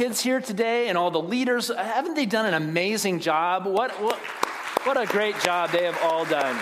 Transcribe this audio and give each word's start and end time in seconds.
kids 0.00 0.20
here 0.20 0.40
today 0.40 0.86
and 0.86 0.96
all 0.96 1.10
the 1.10 1.20
leaders. 1.20 1.72
Haven't 1.76 2.14
they 2.14 2.24
done 2.24 2.46
an 2.46 2.54
amazing 2.54 3.18
job? 3.18 3.66
What, 3.66 3.90
what, 4.00 4.16
what 4.84 4.96
a 4.96 5.04
great 5.06 5.36
job 5.40 5.72
they 5.72 5.86
have 5.86 5.98
all 6.04 6.24
done. 6.24 6.56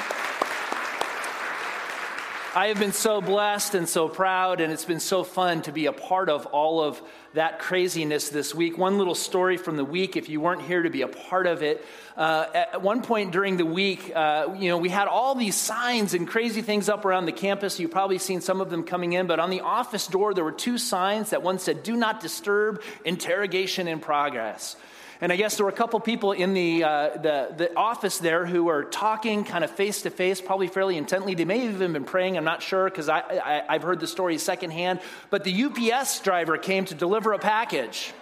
I 2.56 2.68
have 2.68 2.78
been 2.78 2.94
so 2.94 3.20
blessed 3.20 3.74
and 3.74 3.86
so 3.86 4.08
proud, 4.08 4.62
and 4.62 4.72
it's 4.72 4.86
been 4.86 4.98
so 4.98 5.24
fun 5.24 5.60
to 5.62 5.72
be 5.72 5.84
a 5.84 5.92
part 5.92 6.30
of 6.30 6.46
all 6.46 6.82
of 6.82 7.02
that 7.34 7.58
craziness 7.58 8.30
this 8.30 8.54
week. 8.54 8.78
One 8.78 8.96
little 8.96 9.14
story 9.14 9.58
from 9.58 9.76
the 9.76 9.84
week, 9.84 10.16
if 10.16 10.30
you 10.30 10.40
weren't 10.40 10.62
here 10.62 10.82
to 10.82 10.88
be 10.88 11.02
a 11.02 11.08
part 11.08 11.46
of 11.46 11.62
it. 11.62 11.84
Uh, 12.16 12.46
at 12.54 12.80
one 12.80 13.02
point 13.02 13.30
during 13.30 13.58
the 13.58 13.66
week, 13.66 14.10
uh, 14.16 14.54
you 14.56 14.70
know, 14.70 14.78
we 14.78 14.88
had 14.88 15.06
all 15.06 15.34
these 15.34 15.54
signs 15.54 16.14
and 16.14 16.26
crazy 16.26 16.62
things 16.62 16.88
up 16.88 17.04
around 17.04 17.26
the 17.26 17.32
campus. 17.32 17.78
You've 17.78 17.90
probably 17.90 18.16
seen 18.16 18.40
some 18.40 18.62
of 18.62 18.70
them 18.70 18.84
coming 18.84 19.12
in, 19.12 19.26
but 19.26 19.38
on 19.38 19.50
the 19.50 19.60
office 19.60 20.06
door, 20.06 20.32
there 20.32 20.42
were 20.42 20.50
two 20.50 20.78
signs 20.78 21.30
that 21.30 21.42
one 21.42 21.58
said, 21.58 21.82
Do 21.82 21.94
not 21.94 22.20
disturb, 22.20 22.80
interrogation 23.04 23.86
in 23.86 24.00
progress. 24.00 24.76
And 25.20 25.32
I 25.32 25.36
guess 25.36 25.56
there 25.56 25.64
were 25.64 25.72
a 25.72 25.76
couple 25.76 25.98
people 26.00 26.32
in 26.32 26.52
the, 26.52 26.84
uh, 26.84 27.08
the, 27.16 27.54
the, 27.56 27.76
office 27.76 28.18
there 28.18 28.44
who 28.44 28.64
were 28.64 28.84
talking 28.84 29.44
kind 29.44 29.64
of 29.64 29.70
face 29.70 30.02
to 30.02 30.10
face, 30.10 30.40
probably 30.40 30.68
fairly 30.68 30.96
intently. 30.96 31.34
They 31.34 31.44
may 31.44 31.60
have 31.60 31.74
even 31.74 31.92
been 31.92 32.04
praying, 32.04 32.36
I'm 32.36 32.44
not 32.44 32.62
sure, 32.62 32.84
because 32.84 33.08
I, 33.08 33.20
I, 33.20 33.62
I've 33.68 33.82
heard 33.82 34.00
the 34.00 34.06
story 34.06 34.36
secondhand. 34.38 35.00
But 35.30 35.44
the 35.44 35.64
UPS 35.64 36.20
driver 36.20 36.58
came 36.58 36.84
to 36.86 36.94
deliver 36.94 37.32
a 37.32 37.38
package. 37.38 38.12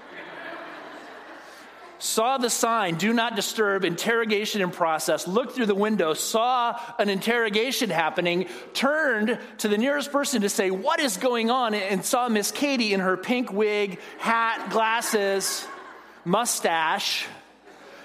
saw 1.98 2.38
the 2.38 2.50
sign, 2.50 2.94
do 2.94 3.12
not 3.12 3.34
disturb, 3.34 3.84
interrogation 3.84 4.60
in 4.60 4.70
process, 4.70 5.26
looked 5.26 5.54
through 5.54 5.66
the 5.66 5.74
window, 5.74 6.14
saw 6.14 6.78
an 6.98 7.08
interrogation 7.08 7.90
happening, 7.90 8.46
turned 8.72 9.38
to 9.58 9.68
the 9.68 9.78
nearest 9.78 10.12
person 10.12 10.42
to 10.42 10.48
say, 10.48 10.70
What 10.70 11.00
is 11.00 11.16
going 11.16 11.50
on? 11.50 11.74
and 11.74 12.04
saw 12.04 12.28
Miss 12.28 12.52
Katie 12.52 12.92
in 12.92 13.00
her 13.00 13.16
pink 13.16 13.52
wig, 13.52 13.98
hat, 14.18 14.70
glasses 14.70 15.66
mustache, 16.24 17.26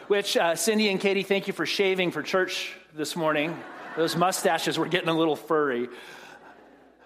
which 0.07 0.35
uh, 0.35 0.55
Cindy 0.55 0.89
and 0.89 0.99
Katie, 0.99 1.23
thank 1.23 1.47
you 1.47 1.53
for 1.53 1.65
shaving 1.65 2.11
for 2.11 2.21
church 2.21 2.73
this 2.93 3.15
morning. 3.15 3.57
Those 3.95 4.15
mustaches 4.15 4.77
were 4.77 4.87
getting 4.87 5.09
a 5.09 5.17
little 5.17 5.35
furry. 5.35 5.89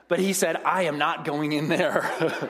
But 0.08 0.20
he 0.20 0.34
said, 0.34 0.58
I 0.58 0.84
am 0.84 0.98
not 0.98 1.26
going 1.26 1.54
in 1.54 1.68
there. 1.70 2.10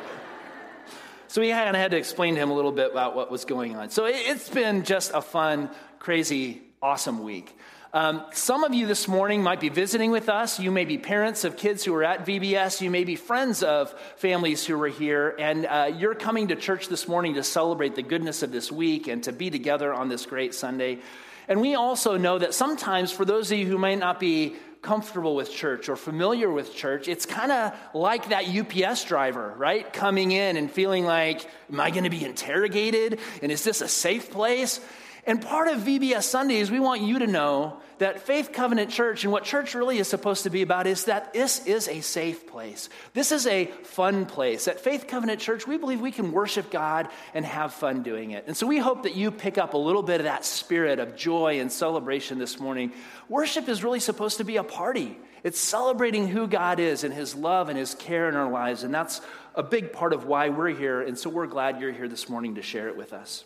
so 1.28 1.42
we 1.42 1.50
kind 1.50 1.70
of 1.70 1.76
had 1.76 1.92
to 1.92 1.98
explain 1.98 2.36
to 2.36 2.42
him 2.42 2.50
a 2.50 2.54
little 2.54 2.72
bit 2.72 2.92
about 2.92 3.16
what 3.16 3.30
was 3.32 3.46
going 3.46 3.76
on. 3.76 3.90
So 3.90 4.06
it's 4.06 4.50
been 4.50 4.84
just 4.84 5.12
a 5.14 5.22
fun, 5.22 5.70
crazy, 6.00 6.62
awesome 6.82 7.24
week. 7.24 7.56
Um, 7.96 8.24
some 8.32 8.64
of 8.64 8.74
you 8.74 8.88
this 8.88 9.08
morning 9.08 9.44
might 9.44 9.60
be 9.60 9.70
visiting 9.70 10.10
with 10.10 10.28
us. 10.28 10.60
You 10.60 10.72
may 10.72 10.84
be 10.84 10.98
parents 10.98 11.44
of 11.44 11.58
kids 11.58 11.86
who 11.86 11.94
are 11.94 12.04
at 12.04 12.26
VBS. 12.26 12.82
You 12.82 12.90
may 12.90 13.04
be 13.04 13.16
friends 13.16 13.62
of 13.62 13.94
families 14.16 14.66
who 14.66 14.82
are 14.82 14.88
here. 14.88 15.36
And 15.38 15.68
uh, 15.68 15.92
you're 15.96 16.16
coming 16.16 16.48
to 16.48 16.56
church 16.56 16.88
this 16.88 17.08
morning 17.08 17.36
to 17.36 17.44
celebrate 17.44 17.94
the 17.94 18.02
goodness 18.02 18.42
of 18.42 18.52
this 18.52 18.72
week 18.72 19.08
and 19.08 19.24
to 19.26 19.32
be 19.32 19.52
together 19.52 19.94
on 19.94 20.10
this 20.10 20.26
great 20.26 20.56
Sunday. 20.56 21.02
And 21.48 21.62
we 21.62 21.76
also 21.76 22.18
know 22.18 22.40
that 22.40 22.56
sometimes, 22.56 23.12
for 23.12 23.26
those 23.26 23.52
of 23.52 23.60
you 23.60 23.68
who 23.68 23.78
might 23.78 24.00
not 24.00 24.20
be 24.20 24.56
comfortable 24.82 25.36
with 25.36 25.52
church 25.52 25.88
or 25.88 25.96
familiar 25.96 26.52
with 26.52 26.74
church, 26.74 27.08
it's 27.08 27.28
kind 27.28 27.52
of 27.52 27.74
like 27.94 28.30
that 28.30 28.48
UPS 28.48 29.04
driver, 29.04 29.54
right? 29.56 29.94
Coming 29.94 30.32
in 30.32 30.58
and 30.58 30.72
feeling 30.72 31.06
like, 31.06 31.48
am 31.72 31.80
I 31.80 31.92
going 31.92 32.06
to 32.06 32.10
be 32.10 32.26
interrogated? 32.26 33.20
And 33.44 33.52
is 33.52 33.64
this 33.64 33.82
a 33.82 33.88
safe 33.88 34.32
place? 34.32 34.80
And 35.26 35.42
part 35.42 35.68
of 35.68 35.82
VBS 35.82 36.24
Sunday 36.24 36.58
is 36.58 36.72
we 36.72 36.80
want 36.80 37.02
you 37.02 37.20
to 37.20 37.28
know 37.28 37.82
that 38.00 38.22
Faith 38.22 38.52
Covenant 38.52 38.90
Church 38.90 39.24
and 39.24 39.32
what 39.32 39.44
church 39.44 39.76
really 39.76 39.98
is 39.98 40.08
supposed 40.08 40.44
to 40.44 40.50
be 40.50 40.62
about 40.62 40.88
is 40.88 41.06
that 41.06 41.34
this 41.34 41.66
is 41.66 41.88
a 41.88 42.02
safe 42.02 42.48
place. 42.48 42.90
This 43.14 43.32
is 43.32 43.48
a 43.48 43.66
fun 43.84 44.26
place. 44.26 44.68
At 44.68 44.80
Faith 44.80 45.08
Covenant 45.08 45.40
Church, 45.40 45.68
we 45.68 45.78
believe 45.78 46.02
we 46.02 46.12
can 46.12 46.32
worship 46.32 46.72
God 46.72 47.10
and 47.34 47.46
have 47.46 47.74
fun 47.74 48.04
doing 48.04 48.32
it. 48.32 48.46
And 48.48 48.56
so 48.56 48.68
we 48.68 48.78
hope 48.78 49.04
that 49.04 49.16
you 49.16 49.32
pick 49.32 49.58
up 49.58 49.74
a 49.74 49.78
little 49.78 50.04
bit 50.04 50.20
of 50.20 50.26
that 50.26 50.46
spirit 50.46 51.00
of 51.00 51.16
joy 51.16 51.60
and 51.60 51.72
celebration 51.72 52.40
this 52.40 52.60
morning. 52.60 52.92
Worship 53.30 53.70
is 53.70 53.84
really 53.84 54.00
supposed 54.00 54.38
to 54.38 54.44
be 54.44 54.58
a 54.58 54.64
party. 54.64 55.18
It's 55.44 55.59
celebrating 55.59 56.28
who 56.28 56.48
God 56.48 56.80
is 56.80 57.03
and 57.03 57.14
his 57.14 57.36
love 57.36 57.70
and 57.70 57.78
his 57.78 57.96
care 57.96 58.30
in 58.30 58.36
our 58.36 58.50
lives. 58.50 58.84
And 58.84 58.94
that's 58.94 59.22
a 59.56 59.64
big 59.64 59.94
part 59.94 60.14
of 60.14 60.26
why 60.26 60.50
we're 60.50 60.70
here. 60.70 61.02
And 61.02 61.18
so 61.18 61.30
we're 61.30 61.48
glad 61.48 61.80
you're 61.80 61.92
here 61.92 62.08
this 62.08 62.30
morning 62.30 62.56
to 62.56 62.62
share 62.62 62.88
it 62.88 62.98
with 62.98 63.14
us. 63.14 63.44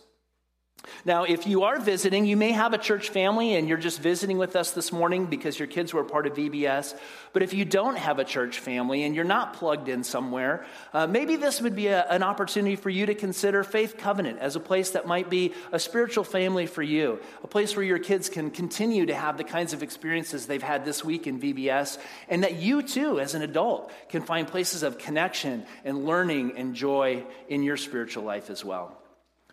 Now, 1.04 1.24
if 1.24 1.46
you 1.46 1.62
are 1.62 1.78
visiting, 1.78 2.26
you 2.26 2.36
may 2.36 2.52
have 2.52 2.72
a 2.72 2.78
church 2.78 3.10
family 3.10 3.54
and 3.54 3.68
you're 3.68 3.78
just 3.78 4.00
visiting 4.00 4.38
with 4.38 4.56
us 4.56 4.72
this 4.72 4.92
morning 4.92 5.26
because 5.26 5.58
your 5.58 5.68
kids 5.68 5.94
were 5.94 6.04
part 6.04 6.26
of 6.26 6.34
VBS. 6.34 6.94
But 7.32 7.42
if 7.42 7.54
you 7.54 7.64
don't 7.64 7.96
have 7.96 8.18
a 8.18 8.24
church 8.24 8.58
family 8.58 9.04
and 9.04 9.14
you're 9.14 9.24
not 9.24 9.54
plugged 9.54 9.88
in 9.88 10.02
somewhere, 10.04 10.66
uh, 10.92 11.06
maybe 11.06 11.36
this 11.36 11.60
would 11.60 11.76
be 11.76 11.86
a, 11.86 12.04
an 12.08 12.22
opportunity 12.22 12.76
for 12.76 12.90
you 12.90 13.06
to 13.06 13.14
consider 13.14 13.64
Faith 13.64 13.96
Covenant 13.96 14.38
as 14.40 14.56
a 14.56 14.60
place 14.60 14.90
that 14.90 15.06
might 15.06 15.30
be 15.30 15.52
a 15.72 15.78
spiritual 15.78 16.24
family 16.24 16.66
for 16.66 16.82
you, 16.82 17.20
a 17.42 17.46
place 17.46 17.76
where 17.76 17.84
your 17.84 17.98
kids 17.98 18.28
can 18.28 18.50
continue 18.50 19.06
to 19.06 19.14
have 19.14 19.36
the 19.36 19.44
kinds 19.44 19.72
of 19.72 19.82
experiences 19.82 20.46
they've 20.46 20.62
had 20.62 20.84
this 20.84 21.04
week 21.04 21.26
in 21.26 21.40
VBS, 21.40 21.98
and 22.28 22.42
that 22.42 22.56
you 22.56 22.82
too, 22.82 23.20
as 23.20 23.34
an 23.34 23.42
adult, 23.42 23.90
can 24.08 24.22
find 24.22 24.46
places 24.46 24.82
of 24.82 24.98
connection 24.98 25.64
and 25.84 26.04
learning 26.04 26.54
and 26.56 26.74
joy 26.74 27.24
in 27.48 27.62
your 27.62 27.76
spiritual 27.76 28.24
life 28.24 28.50
as 28.50 28.64
well. 28.64 28.96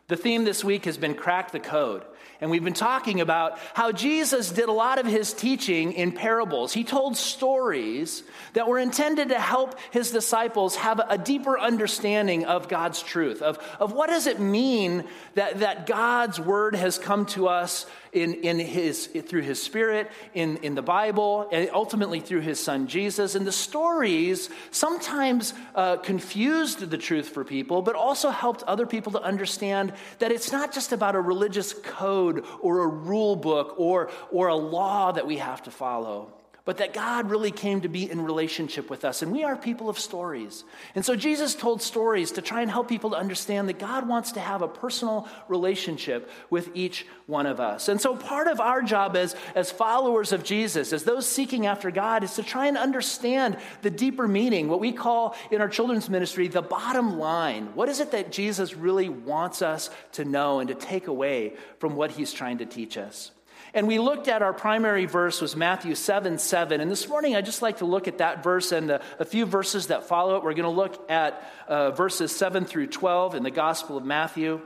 The 0.08 0.16
theme 0.16 0.44
this 0.44 0.64
week 0.64 0.86
has 0.86 1.00
been 1.00 1.16
Crack 1.16 1.52
the 1.52 1.60
Code. 1.60 2.04
And 2.42 2.52
we've 2.52 2.64
been 2.64 2.74
talking 2.74 3.22
about 3.22 3.58
how 3.74 3.92
Jesus 3.92 4.52
did 4.52 4.68
a 4.68 4.72
lot 4.72 5.00
of 5.00 5.06
his 5.06 5.34
teaching 5.34 5.94
in 5.94 6.12
parables. 6.12 6.74
He 6.74 6.84
told 6.84 7.18
stories 7.18 8.24
that 8.54 8.68
were 8.68 8.78
intended 8.78 9.30
to 9.30 9.40
help 9.40 9.80
his 9.92 10.12
disciples 10.12 10.76
have 10.76 11.02
a 11.10 11.18
deeper 11.18 11.58
understanding 11.58 12.46
of 12.46 12.68
God's 12.68 13.02
truth, 13.02 13.42
of, 13.42 13.58
of 13.80 13.94
what 13.94 14.10
does 14.10 14.28
it 14.28 14.40
mean 14.40 15.06
that, 15.36 15.60
that 15.60 15.88
God's 15.88 16.40
word 16.40 16.76
has 16.76 17.00
come 17.00 17.26
to 17.28 17.48
us 17.48 17.86
in, 18.12 18.34
in 18.36 18.60
his, 18.60 19.08
through 19.08 19.42
his 19.42 19.62
spirit, 19.62 20.10
in, 20.34 20.58
in 20.58 20.76
the 20.76 20.82
Bible, 20.82 21.50
and 21.52 21.70
ultimately 21.74 22.22
through 22.22 22.42
his 22.42 22.60
son 22.60 22.88
Jesus. 22.88 23.36
And 23.36 23.46
the 23.46 23.52
stories 23.52 24.50
sometimes 24.72 25.54
uh, 25.74 25.98
confused 25.98 26.80
the 26.90 26.98
truth 26.98 27.30
for 27.30 27.44
people, 27.44 27.82
but 27.82 27.96
also 27.96 28.30
helped 28.30 28.64
other 28.64 28.86
people 28.86 29.14
to 29.14 29.22
understand 29.22 29.94
that 30.20 30.32
it's 30.32 30.52
not 30.52 30.72
just 30.72 30.92
about 30.92 31.16
a 31.16 31.22
religious 31.22 31.74
code 31.74 32.46
or 32.62 32.84
a 32.84 32.88
rule 32.88 33.36
book 33.36 33.76
or, 33.78 34.10
or 34.32 34.48
a 34.48 34.56
law 34.56 35.12
that 35.12 35.26
we 35.26 35.38
have 35.38 35.64
to 35.64 35.72
follow 35.72 36.32
but 36.66 36.78
that 36.78 36.94
God 36.94 37.30
really 37.30 37.52
came 37.52 37.82
to 37.82 37.88
be 37.88 38.10
in 38.10 38.20
relationship 38.22 38.90
with 38.90 39.06
us. 39.06 39.22
And 39.22 39.32
we 39.32 39.44
are 39.44 39.56
people 39.56 39.88
of 39.88 40.00
stories. 40.00 40.64
And 40.96 41.06
so 41.06 41.16
Jesus 41.16 41.54
told 41.54 41.80
stories 41.80 42.32
to 42.32 42.42
try 42.42 42.62
and 42.62 42.72
help 42.72 42.90
people 42.90 43.12
to 43.12 43.16
understand 43.16 43.70
that 43.70 43.78
God 43.78 44.08
wants 44.08 44.32
to 44.32 44.40
have 44.40 44.64
a 44.64 44.68
personal 44.68 45.30
relationship 45.48 46.28
with 46.50 46.72
each 46.74 47.06
one 47.28 47.46
of 47.46 47.60
us. 47.60 47.88
And 47.88 48.02
so 48.02 48.16
part 48.16 48.48
of 48.48 48.60
our 48.60 48.82
job 48.82 49.16
as, 49.16 49.36
as 49.54 49.70
followers 49.70 50.32
of 50.32 50.44
Jesus, 50.44 50.92
as 50.92 51.04
those 51.04 51.28
seeking 51.28 51.68
after 51.68 51.92
God, 51.92 52.24
is 52.24 52.34
to 52.34 52.44
try 52.44 52.66
and 52.66 52.80
understand 52.80 53.58
the 53.84 53.92
deeper 53.92 54.28
meaning, 54.28 54.68
what 54.68 54.80
we 54.80 54.92
call 54.92 55.36
in 55.52 55.62
our 55.62 55.70
children's 55.70 56.10
ministry 56.10 56.48
the 56.48 56.64
bottom 56.64 57.20
line. 57.20 57.68
What 57.76 57.90
is 57.90 58.00
it 58.00 58.12
that 58.12 58.32
Jesus 58.32 58.76
really 58.76 59.10
wants 59.10 59.62
us 59.62 59.92
to 60.14 60.26
know 60.26 60.60
and 60.60 60.68
to 60.70 60.76
take 60.76 61.06
away 61.06 61.54
from 61.78 61.96
what 61.96 62.10
he's 62.10 62.34
trying 62.34 62.58
to 62.58 62.66
teach 62.66 62.98
us? 62.98 63.30
And 63.76 63.88
we 63.88 64.00
looked 64.00 64.30
at 64.30 64.42
our 64.42 64.54
primary 64.54 65.06
verse 65.06 65.42
was 65.42 65.58
Matthew 65.58 65.96
7 65.96 66.38
7. 66.38 66.80
And 66.80 66.90
this 66.90 67.10
morning, 67.10 67.36
I'd 67.36 67.46
just 67.46 67.62
like 67.62 67.80
to 67.80 67.86
look 67.86 68.08
at 68.08 68.20
that 68.20 68.42
verse 68.42 68.72
and 68.72 68.90
the, 68.90 69.02
a 69.20 69.26
few 69.26 69.46
verses 69.46 69.88
that 69.88 70.08
follow 70.08 70.38
it. 70.38 70.44
We're 70.44 70.54
going 70.54 70.64
to 70.64 70.70
look 70.70 71.12
at 71.12 71.44
uh, 71.68 71.92
verses 71.92 72.34
7 72.34 72.64
through 72.64 72.88
12 72.88 73.36
in 73.36 73.44
the 73.44 73.52
Gospel 73.52 73.98
of 73.98 74.06
Matthew. 74.06 74.62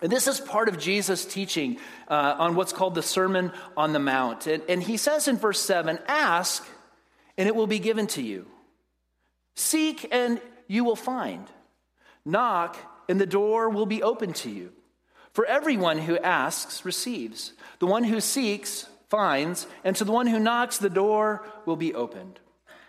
And 0.00 0.12
this 0.12 0.28
is 0.28 0.38
part 0.38 0.68
of 0.68 0.78
Jesus' 0.78 1.24
teaching 1.24 1.78
uh, 2.06 2.36
on 2.38 2.54
what's 2.54 2.72
called 2.72 2.94
the 2.94 3.02
Sermon 3.02 3.50
on 3.76 3.92
the 3.92 3.98
Mount. 3.98 4.46
And, 4.46 4.62
and 4.68 4.80
he 4.80 4.96
says 4.96 5.26
in 5.26 5.36
verse 5.36 5.60
7 5.60 5.98
Ask, 6.06 6.64
and 7.36 7.48
it 7.48 7.56
will 7.56 7.66
be 7.66 7.80
given 7.80 8.06
to 8.08 8.22
you. 8.22 8.46
Seek, 9.56 10.06
and 10.12 10.40
you 10.68 10.84
will 10.84 10.94
find. 10.94 11.48
Knock, 12.24 12.76
and 13.08 13.20
the 13.20 13.26
door 13.26 13.70
will 13.70 13.86
be 13.86 14.04
open 14.04 14.34
to 14.34 14.50
you. 14.50 14.70
For 15.32 15.46
everyone 15.46 15.98
who 15.98 16.18
asks 16.18 16.84
receives, 16.84 17.52
the 17.78 17.86
one 17.86 18.04
who 18.04 18.20
seeks 18.20 18.86
finds, 19.08 19.66
and 19.84 19.94
to 19.96 20.04
the 20.04 20.12
one 20.12 20.26
who 20.26 20.38
knocks, 20.38 20.78
the 20.78 20.90
door 20.90 21.44
will 21.66 21.76
be 21.76 21.94
opened. 21.94 22.40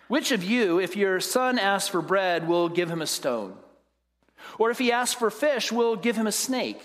Which 0.08 0.32
of 0.32 0.44
you, 0.44 0.80
if 0.80 0.96
your 0.96 1.20
son 1.20 1.58
asks 1.58 1.90
for 1.90 2.02
bread, 2.02 2.48
will 2.48 2.70
give 2.70 2.90
him 2.90 3.02
a 3.02 3.08
stone? 3.08 3.56
Or 4.60 4.72
if 4.72 4.78
he 4.78 4.92
asks 4.92 5.16
for 5.16 5.30
fish, 5.30 5.72
will 5.72 5.96
give 5.96 6.16
him 6.16 6.28
a 6.28 6.32
snake? 6.32 6.82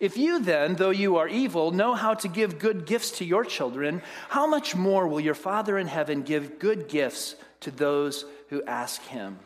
If 0.00 0.16
you 0.16 0.40
then, 0.40 0.74
though 0.74 0.90
you 0.90 1.18
are 1.18 1.28
evil, 1.28 1.70
know 1.70 1.94
how 1.94 2.14
to 2.14 2.28
give 2.28 2.58
good 2.58 2.86
gifts 2.86 3.12
to 3.18 3.24
your 3.24 3.44
children, 3.44 4.02
how 4.28 4.46
much 4.46 4.74
more 4.74 5.06
will 5.06 5.20
your 5.20 5.34
Father 5.34 5.78
in 5.78 5.86
heaven 5.86 6.22
give 6.22 6.58
good 6.58 6.88
gifts 6.88 7.36
to 7.60 7.70
those 7.70 8.24
who 8.48 8.64
ask 8.64 9.00
him? 9.02 9.38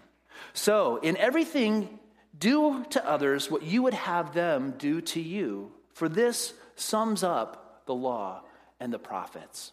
So, 0.55 0.96
in 0.96 1.19
everything 1.19 1.99
do 2.38 2.85
to 2.91 3.09
others 3.09 3.50
what 3.50 3.62
you 3.62 3.83
would 3.83 3.94
have 3.94 4.35
them 4.35 4.75
do 4.77 5.00
to 5.00 5.21
you, 5.21 5.73
for 5.93 6.09
this 6.09 6.55
sums 6.75 7.23
up 7.23 7.83
the 7.87 7.94
law 7.94 8.43
and 8.81 8.93
the 8.93 8.99
prophets. 8.99 9.73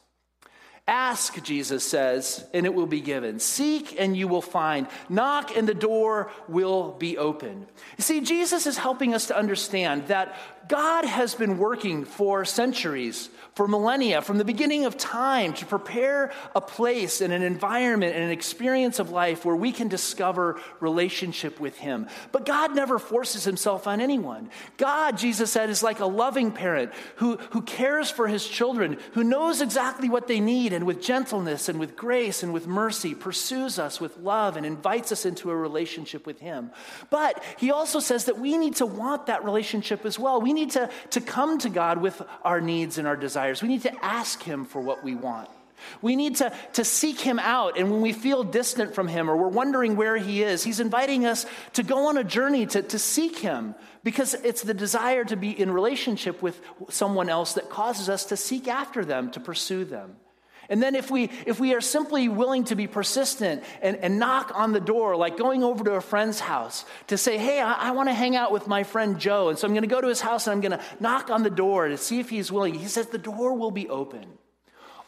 Ask, 0.86 1.42
Jesus 1.44 1.82
says, 1.86 2.46
and 2.54 2.66
it 2.66 2.74
will 2.74 2.88
be 2.88 3.00
given. 3.00 3.40
Seek 3.40 3.96
and 3.98 4.18
you 4.18 4.28
will 4.28 4.42
find. 4.42 4.88
Knock 5.08 5.56
and 5.56 5.66
the 5.66 5.74
door 5.74 6.30
will 6.50 6.92
be 6.92 7.18
open. 7.18 7.68
You 7.98 8.04
see, 8.04 8.20
Jesus 8.20 8.68
is 8.68 8.78
helping 8.78 9.14
us 9.14 9.28
to 9.28 9.38
understand 9.38 10.08
that 10.08 10.36
God 10.68 11.06
has 11.06 11.36
been 11.36 11.58
working 11.58 12.06
for 12.06 12.46
centuries, 12.46 13.30
for 13.54 13.68
millennia, 13.68 14.22
from 14.22 14.38
the 14.38 14.46
beginning 14.46 14.86
of 14.86 14.98
time 14.98 15.54
to 15.54 15.66
prepare 15.66 16.32
a 16.56 16.62
place 16.62 17.22
and 17.22 17.34
an 17.34 17.44
environment 17.44 18.16
and 18.16 18.24
an 18.24 18.32
experience 18.32 19.00
of 19.00 19.10
life 19.10 19.44
where 19.44 19.56
we 19.56 19.72
can 19.72 19.90
discover 19.90 20.60
relationship 20.80 21.60
with 21.60 21.78
Him. 21.78 22.08
But 22.32 22.46
God 22.46 22.76
never 22.76 22.98
forces 22.98 23.44
Himself 23.44 23.88
on 23.88 24.00
anyone. 24.00 24.50
God, 24.78 25.18
Jesus 25.18 25.52
said, 25.52 25.70
is 25.70 25.84
like 25.84 26.00
a 26.00 26.06
loving 26.06 26.52
parent 26.52 26.94
who, 27.18 27.38
who 27.52 27.62
cares 27.62 28.10
for 28.10 28.28
His 28.28 28.48
children, 28.48 28.98
who 29.14 29.24
knows 29.24 29.62
exactly 29.62 30.10
what 30.10 30.28
they 30.28 30.40
need, 30.40 30.73
and 30.74 30.86
with 30.86 31.02
gentleness 31.02 31.68
and 31.68 31.80
with 31.80 31.98
grace 31.98 32.42
and 32.42 32.54
with 32.54 32.68
mercy 32.68 33.14
pursues 33.14 33.78
us 33.78 34.00
with 34.00 34.18
love 34.18 34.56
and 34.56 34.66
invites 34.66 35.12
us 35.12 35.26
into 35.26 35.52
a 35.52 35.56
relationship 35.56 36.26
with 36.26 36.40
Him. 36.40 36.72
But 37.10 37.44
He 37.58 37.72
also 37.72 38.00
says 38.00 38.26
that 38.26 38.40
we 38.40 38.58
need 38.58 38.78
to 38.78 38.86
want 38.86 39.26
that 39.26 39.44
relationship 39.44 40.06
as 40.06 40.18
well. 40.18 40.40
We 40.42 40.54
we 40.54 40.62
need 40.62 40.72
to, 40.72 40.90
to 41.10 41.20
come 41.22 41.58
to 41.60 41.70
God 41.70 42.00
with 42.00 42.22
our 42.44 42.62
needs 42.62 43.00
and 43.00 43.08
our 43.08 43.16
desires. 43.16 43.64
We 43.64 43.70
need 43.70 43.82
to 43.84 44.06
ask 44.06 44.44
Him 44.44 44.66
for 44.66 44.80
what 44.80 45.04
we 45.04 45.16
want. 45.16 45.50
We 46.02 46.16
need 46.16 46.36
to, 46.38 46.54
to 46.74 46.86
seek 46.86 47.20
Him 47.20 47.40
out. 47.40 47.78
And 47.78 47.90
when 47.90 48.02
we 48.02 48.14
feel 48.14 48.44
distant 48.44 48.94
from 48.94 49.08
Him 49.08 49.32
or 49.32 49.36
we're 49.36 49.48
wondering 49.48 49.96
where 49.96 50.16
He 50.16 50.44
is, 50.44 50.64
He's 50.64 50.80
inviting 50.80 51.26
us 51.26 51.48
to 51.74 51.82
go 51.82 52.06
on 52.06 52.18
a 52.18 52.24
journey 52.24 52.68
to, 52.68 52.84
to 52.84 53.00
seek 53.00 53.40
Him 53.40 53.74
because 54.04 54.36
it's 54.36 54.62
the 54.62 54.76
desire 54.76 55.26
to 55.26 55.36
be 55.36 55.60
in 55.60 55.72
relationship 55.72 56.44
with 56.44 56.62
someone 56.90 57.30
else 57.30 57.54
that 57.54 57.72
causes 57.72 58.08
us 58.08 58.26
to 58.26 58.38
seek 58.38 58.68
after 58.68 59.04
them, 59.04 59.32
to 59.32 59.40
pursue 59.40 59.86
them. 59.86 60.18
And 60.70 60.82
then 60.82 60.96
if 60.96 61.12
we 61.12 61.30
if 61.46 61.60
we 61.60 61.74
are 61.74 61.82
simply 61.82 62.30
willing 62.30 62.64
to 62.66 62.76
be 62.76 62.88
persistent 62.88 63.64
and, 63.82 63.98
and 63.98 64.20
knock 64.20 64.52
on 64.56 64.72
the 64.72 64.80
door, 64.80 65.16
like 65.16 65.38
going 65.38 65.64
over 65.64 65.84
to 65.84 65.94
a 65.94 66.02
friend's 66.02 66.40
house 66.40 66.86
to 67.08 67.18
say, 67.18 67.38
hey, 67.38 67.60
I, 67.60 67.90
I 67.90 67.92
want 67.92 68.10
to 68.10 68.14
hang 68.14 68.36
out 68.36 68.52
with 68.52 68.68
my 68.68 68.84
friend 68.84 69.20
Joe. 69.20 69.50
And 69.50 69.60
so 69.60 69.68
I'm 69.68 69.74
going 69.74 69.84
to 69.84 69.88
go 69.88 70.02
to 70.02 70.08
his 70.08 70.22
house 70.22 70.48
and 70.48 70.54
I'm 70.54 70.62
going 70.62 70.80
to 70.80 70.86
knock 71.00 71.30
on 71.30 71.44
the 71.44 71.50
door 71.50 71.88
to 71.88 71.98
see 71.98 72.20
if 72.20 72.30
he's 72.30 72.52
willing. 72.52 72.76
He 72.76 72.88
says 72.88 73.08
the 73.08 73.18
door 73.18 73.54
will 73.56 73.72
be 73.72 73.90
open. 73.90 74.26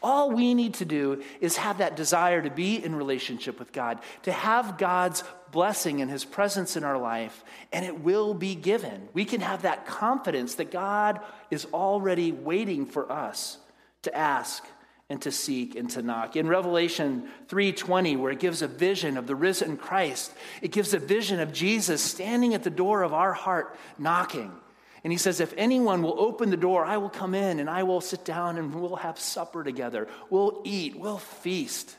All 0.02 0.30
we 0.30 0.54
need 0.54 0.74
to 0.74 0.84
do 0.84 1.22
is 1.40 1.56
have 1.56 1.78
that 1.78 1.96
desire 1.96 2.42
to 2.42 2.50
be 2.50 2.76
in 2.76 2.94
relationship 2.94 3.58
with 3.58 3.72
God, 3.72 3.98
to 4.22 4.32
have 4.32 4.78
God's 4.78 5.24
blessing 5.50 6.00
and 6.02 6.10
his 6.10 6.24
presence 6.24 6.76
in 6.76 6.84
our 6.84 6.98
life, 6.98 7.42
and 7.72 7.84
it 7.84 8.00
will 8.00 8.34
be 8.34 8.54
given. 8.54 9.08
We 9.14 9.24
can 9.24 9.40
have 9.40 9.62
that 9.62 9.86
confidence 9.86 10.56
that 10.56 10.70
God 10.70 11.20
is 11.50 11.66
already 11.72 12.30
waiting 12.30 12.86
for 12.86 13.10
us 13.10 13.58
to 14.02 14.14
ask 14.14 14.64
and 15.08 15.22
to 15.22 15.30
seek 15.30 15.76
and 15.76 15.88
to 15.90 16.02
knock. 16.02 16.36
In 16.36 16.48
Revelation 16.48 17.28
3:20 17.48 18.16
where 18.16 18.32
it 18.32 18.40
gives 18.40 18.62
a 18.62 18.66
vision 18.66 19.16
of 19.16 19.26
the 19.26 19.36
risen 19.36 19.76
Christ, 19.76 20.32
it 20.62 20.72
gives 20.72 20.94
a 20.94 20.98
vision 20.98 21.40
of 21.40 21.52
Jesus 21.52 22.02
standing 22.02 22.54
at 22.54 22.64
the 22.64 22.70
door 22.70 23.02
of 23.02 23.12
our 23.12 23.32
heart 23.32 23.76
knocking. 23.98 24.52
And 25.04 25.12
he 25.12 25.18
says 25.18 25.38
if 25.38 25.54
anyone 25.56 26.02
will 26.02 26.18
open 26.18 26.50
the 26.50 26.56
door, 26.56 26.84
I 26.84 26.96
will 26.96 27.10
come 27.10 27.34
in 27.34 27.60
and 27.60 27.70
I 27.70 27.84
will 27.84 28.00
sit 28.00 28.24
down 28.24 28.58
and 28.58 28.74
we'll 28.74 28.96
have 28.96 29.20
supper 29.20 29.62
together. 29.62 30.08
We'll 30.30 30.62
eat, 30.64 30.96
we'll 30.96 31.18
feast, 31.18 31.96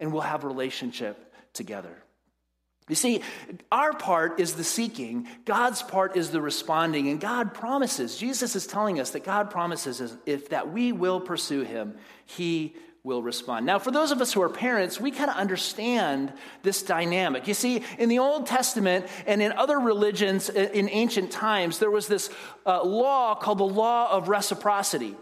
and 0.00 0.12
we'll 0.12 0.22
have 0.22 0.44
relationship 0.44 1.34
together. 1.52 2.02
You 2.88 2.94
see, 2.94 3.22
our 3.70 3.92
part 3.92 4.40
is 4.40 4.54
the 4.54 4.64
seeking, 4.64 5.28
God's 5.44 5.82
part 5.82 6.16
is 6.16 6.30
the 6.30 6.40
responding, 6.40 7.08
and 7.08 7.20
God 7.20 7.54
promises, 7.54 8.16
Jesus 8.16 8.56
is 8.56 8.66
telling 8.66 8.98
us 8.98 9.10
that 9.10 9.24
God 9.24 9.50
promises 9.50 10.16
if 10.24 10.48
that 10.50 10.72
we 10.72 10.92
will 10.92 11.20
pursue 11.20 11.62
him, 11.62 11.94
he 12.24 12.74
will 13.04 13.22
respond. 13.22 13.64
Now, 13.64 13.78
for 13.78 13.90
those 13.90 14.10
of 14.10 14.20
us 14.20 14.32
who 14.32 14.42
are 14.42 14.48
parents, 14.48 15.00
we 15.00 15.10
kind 15.10 15.30
of 15.30 15.36
understand 15.36 16.32
this 16.62 16.82
dynamic. 16.82 17.46
You 17.46 17.54
see, 17.54 17.82
in 17.98 18.08
the 18.08 18.18
Old 18.18 18.46
Testament 18.46 19.06
and 19.26 19.40
in 19.40 19.52
other 19.52 19.78
religions 19.78 20.48
in 20.48 20.88
ancient 20.90 21.30
times, 21.30 21.78
there 21.78 21.90
was 21.90 22.08
this 22.08 22.30
uh, 22.66 22.82
law 22.82 23.34
called 23.34 23.58
the 23.58 23.64
law 23.64 24.10
of 24.10 24.28
reciprocity 24.28 25.14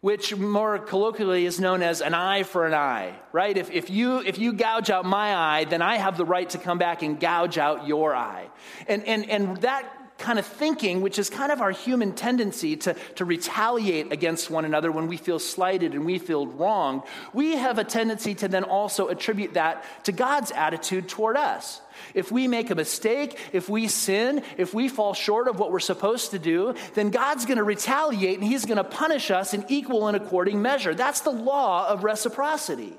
which 0.00 0.36
more 0.36 0.78
colloquially 0.78 1.44
is 1.44 1.58
known 1.58 1.82
as 1.82 2.00
an 2.00 2.14
eye 2.14 2.44
for 2.44 2.66
an 2.66 2.74
eye, 2.74 3.14
right? 3.32 3.56
If, 3.56 3.70
if, 3.70 3.90
you, 3.90 4.18
if 4.18 4.38
you 4.38 4.52
gouge 4.52 4.90
out 4.90 5.04
my 5.04 5.34
eye, 5.34 5.64
then 5.64 5.82
I 5.82 5.96
have 5.96 6.16
the 6.16 6.24
right 6.24 6.48
to 6.50 6.58
come 6.58 6.78
back 6.78 7.02
and 7.02 7.18
gouge 7.18 7.58
out 7.58 7.86
your 7.86 8.14
eye. 8.14 8.48
And, 8.86 9.04
and, 9.04 9.28
and 9.28 9.56
that 9.58 9.84
kind 10.18 10.38
of 10.38 10.46
thinking, 10.46 11.00
which 11.00 11.18
is 11.18 11.30
kind 11.30 11.52
of 11.52 11.60
our 11.60 11.70
human 11.70 12.12
tendency 12.12 12.76
to, 12.76 12.94
to 13.14 13.24
retaliate 13.24 14.12
against 14.12 14.50
one 14.50 14.64
another 14.64 14.90
when 14.90 15.06
we 15.06 15.16
feel 15.16 15.38
slighted 15.38 15.94
and 15.94 16.04
we 16.04 16.18
feel 16.18 16.46
wronged, 16.46 17.02
we 17.32 17.52
have 17.52 17.78
a 17.78 17.84
tendency 17.84 18.34
to 18.34 18.48
then 18.48 18.64
also 18.64 19.08
attribute 19.08 19.54
that 19.54 19.84
to 20.04 20.12
God's 20.12 20.50
attitude 20.50 21.08
toward 21.08 21.36
us. 21.36 21.80
If 22.14 22.30
we 22.32 22.48
make 22.48 22.70
a 22.70 22.74
mistake, 22.74 23.38
if 23.52 23.68
we 23.68 23.88
sin, 23.88 24.42
if 24.56 24.74
we 24.74 24.88
fall 24.88 25.14
short 25.14 25.48
of 25.48 25.58
what 25.58 25.70
we're 25.70 25.80
supposed 25.80 26.32
to 26.32 26.38
do, 26.38 26.74
then 26.94 27.10
God's 27.10 27.46
going 27.46 27.58
to 27.58 27.64
retaliate 27.64 28.38
and 28.38 28.46
He's 28.46 28.66
going 28.66 28.76
to 28.76 28.84
punish 28.84 29.30
us 29.30 29.54
in 29.54 29.64
equal 29.68 30.08
and 30.08 30.16
according 30.16 30.60
measure. 30.62 30.94
That's 30.94 31.20
the 31.20 31.30
law 31.30 31.88
of 31.88 32.04
reciprocity. 32.04 32.96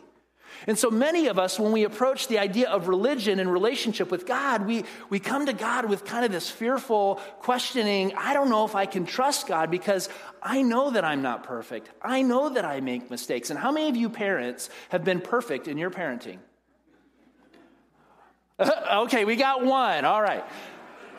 And 0.68 0.78
so 0.78 0.90
many 0.90 1.28
of 1.28 1.40
us, 1.40 1.60
when 1.60 1.72
we 1.72 1.84
approach 1.84 2.28
the 2.28 2.40
idea 2.40 2.69
of 2.69 2.88
religion 2.88 3.40
and 3.40 3.51
relationship 3.51 4.12
with 4.12 4.25
God, 4.25 4.66
we, 4.66 4.86
we 5.10 5.19
come 5.19 5.46
to 5.46 5.54
God 5.54 5.86
with 5.86 6.06
kind 6.06 6.25
of 6.25 6.31
this 6.31 6.50
fearful 6.50 7.16
questioning 7.40 8.13
I 8.16 8.34
don't 8.34 8.50
know 8.50 8.66
if 8.66 8.75
I 8.75 8.86
can 8.86 9.06
trust 9.06 9.48
God 9.48 9.72
because 9.72 10.10
I 10.42 10.62
know 10.62 10.92
that 10.92 11.04
I'm 11.04 11.22
not 11.22 11.44
perfect. 11.44 11.90
I 12.01 12.22
know 12.22 12.50
that 12.50 12.66
I 12.66 12.81
make 12.81 13.10
mistakes. 13.10 13.50
And 13.50 13.60
how 13.60 13.72
many 13.72 13.90
of 13.90 13.96
you 13.96 14.10
parents 14.10 14.69
have 14.90 15.04
been 15.04 15.22
perfect 15.22 15.68
in 15.68 15.78
your 15.78 15.92
parenting? 15.92 16.40
okay, 18.94 19.25
we 19.25 19.36
got 19.36 19.63
one. 19.63 20.06
All 20.06 20.22
right. 20.22 20.44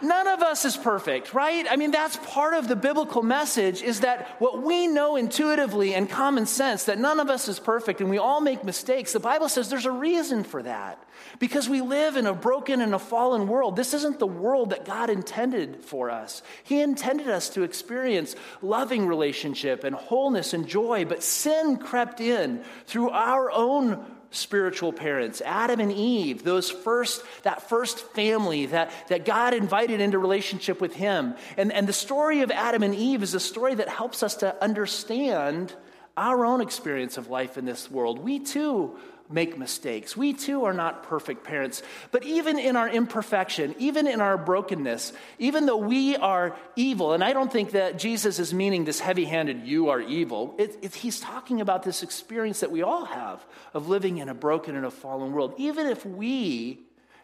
None 0.02 0.28
of 0.28 0.40
us 0.40 0.64
is 0.64 0.76
perfect, 0.76 1.34
right? 1.34 1.66
I 1.68 1.76
mean, 1.76 1.90
that's 1.90 2.16
part 2.18 2.54
of 2.54 2.68
the 2.68 2.76
biblical 2.76 3.22
message 3.22 3.82
is 3.82 4.00
that 4.00 4.28
what 4.38 4.62
we 4.62 4.86
know 4.86 5.16
intuitively 5.16 5.94
and 5.94 6.08
common 6.08 6.46
sense 6.46 6.84
that 6.84 6.98
none 6.98 7.20
of 7.20 7.28
us 7.28 7.48
is 7.48 7.58
perfect 7.58 8.00
and 8.00 8.08
we 8.08 8.18
all 8.18 8.40
make 8.40 8.64
mistakes. 8.64 9.12
The 9.12 9.20
Bible 9.20 9.48
says 9.48 9.68
there's 9.68 9.86
a 9.86 9.90
reason 9.90 10.44
for 10.44 10.62
that. 10.62 11.02
Because 11.38 11.68
we 11.68 11.82
live 11.82 12.16
in 12.16 12.26
a 12.26 12.34
broken 12.34 12.80
and 12.80 12.94
a 12.94 12.98
fallen 12.98 13.46
world. 13.46 13.76
This 13.76 13.92
isn't 13.92 14.18
the 14.18 14.26
world 14.26 14.70
that 14.70 14.84
God 14.84 15.10
intended 15.10 15.84
for 15.84 16.10
us. 16.10 16.42
He 16.64 16.80
intended 16.80 17.28
us 17.28 17.50
to 17.50 17.62
experience 17.62 18.34
loving 18.62 19.06
relationship 19.06 19.84
and 19.84 19.94
wholeness 19.94 20.54
and 20.54 20.66
joy, 20.66 21.04
but 21.04 21.22
sin 21.22 21.76
crept 21.76 22.20
in 22.20 22.64
through 22.86 23.10
our 23.10 23.50
own 23.50 24.04
spiritual 24.30 24.92
parents, 24.92 25.42
Adam 25.44 25.80
and 25.80 25.92
Eve, 25.92 26.44
those 26.44 26.70
first, 26.70 27.22
that 27.42 27.68
first 27.68 27.98
family 28.14 28.66
that, 28.66 28.92
that 29.08 29.24
God 29.24 29.54
invited 29.54 30.00
into 30.00 30.18
relationship 30.18 30.80
with 30.80 30.94
him. 30.94 31.34
And, 31.56 31.72
and 31.72 31.88
the 31.88 31.92
story 31.92 32.42
of 32.42 32.50
Adam 32.50 32.82
and 32.82 32.94
Eve 32.94 33.22
is 33.22 33.34
a 33.34 33.40
story 33.40 33.74
that 33.74 33.88
helps 33.88 34.22
us 34.22 34.36
to 34.36 34.62
understand 34.62 35.74
our 36.16 36.44
own 36.44 36.60
experience 36.60 37.18
of 37.18 37.28
life 37.28 37.58
in 37.58 37.64
this 37.64 37.90
world. 37.90 38.18
We 38.18 38.38
too 38.40 38.98
make 39.30 39.56
mistakes. 39.56 40.16
We 40.16 40.32
too 40.32 40.64
are 40.64 40.72
not 40.72 41.04
perfect 41.04 41.44
parents. 41.44 41.82
But 42.10 42.24
even 42.24 42.58
in 42.58 42.76
our 42.76 42.88
imperfection, 42.88 43.74
even 43.78 44.06
in 44.06 44.20
our 44.20 44.36
brokenness, 44.36 45.12
even 45.38 45.66
though 45.66 45.76
we 45.76 46.16
are 46.16 46.56
evil, 46.76 47.12
and 47.12 47.22
I 47.22 47.32
don't 47.32 47.52
think 47.52 47.72
that 47.72 47.98
Jesus 47.98 48.38
is 48.38 48.52
meaning 48.52 48.84
this 48.84 49.00
heavy 49.00 49.24
handed, 49.24 49.66
you 49.66 49.90
are 49.90 50.00
evil, 50.00 50.54
it, 50.58 50.78
it, 50.82 50.94
he's 50.94 51.20
talking 51.20 51.60
about 51.60 51.82
this 51.82 52.02
experience 52.02 52.60
that 52.60 52.70
we 52.70 52.82
all 52.82 53.04
have 53.04 53.44
of 53.72 53.88
living 53.88 54.18
in 54.18 54.28
a 54.28 54.34
broken 54.34 54.76
and 54.76 54.84
a 54.84 54.90
fallen 54.90 55.32
world. 55.32 55.54
Even 55.58 55.86
if 55.86 56.04
we 56.04 56.80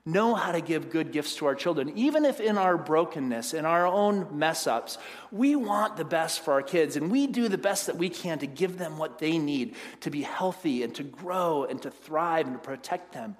know 0.06 0.34
how 0.34 0.52
to 0.52 0.60
give 0.60 0.90
good 0.90 1.10
gifts 1.10 1.34
to 1.36 1.46
our 1.46 1.54
children. 1.56 1.92
Even 1.96 2.24
if 2.24 2.40
in 2.40 2.56
our 2.56 2.78
brokenness, 2.78 3.52
in 3.52 3.66
our 3.66 3.86
own 3.86 4.38
mess 4.38 4.68
ups, 4.68 4.98
we 5.32 5.56
want 5.56 5.96
the 5.96 6.04
best 6.04 6.40
for 6.40 6.54
our 6.54 6.62
kids 6.62 6.96
and 6.96 7.10
we 7.10 7.26
do 7.26 7.48
the 7.48 7.58
best 7.58 7.86
that 7.86 7.96
we 7.96 8.08
can 8.08 8.38
to 8.38 8.46
give 8.46 8.78
them 8.78 8.96
what 8.96 9.18
they 9.18 9.36
need 9.36 9.74
to 10.00 10.10
be 10.10 10.22
healthy 10.22 10.84
and 10.84 10.94
to 10.94 11.02
grow 11.02 11.64
and 11.64 11.82
to 11.82 11.90
thrive 11.90 12.46
and 12.46 12.54
to 12.54 12.62
protect 12.62 13.12
them. 13.12 13.36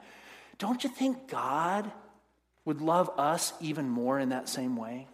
Don't 0.58 0.82
you 0.82 0.90
think 0.90 1.28
God 1.28 1.90
would 2.64 2.80
love 2.80 3.10
us 3.16 3.52
even 3.60 3.88
more 3.88 4.18
in 4.18 4.30
that 4.30 4.48
same 4.48 4.76
way? 4.76 5.06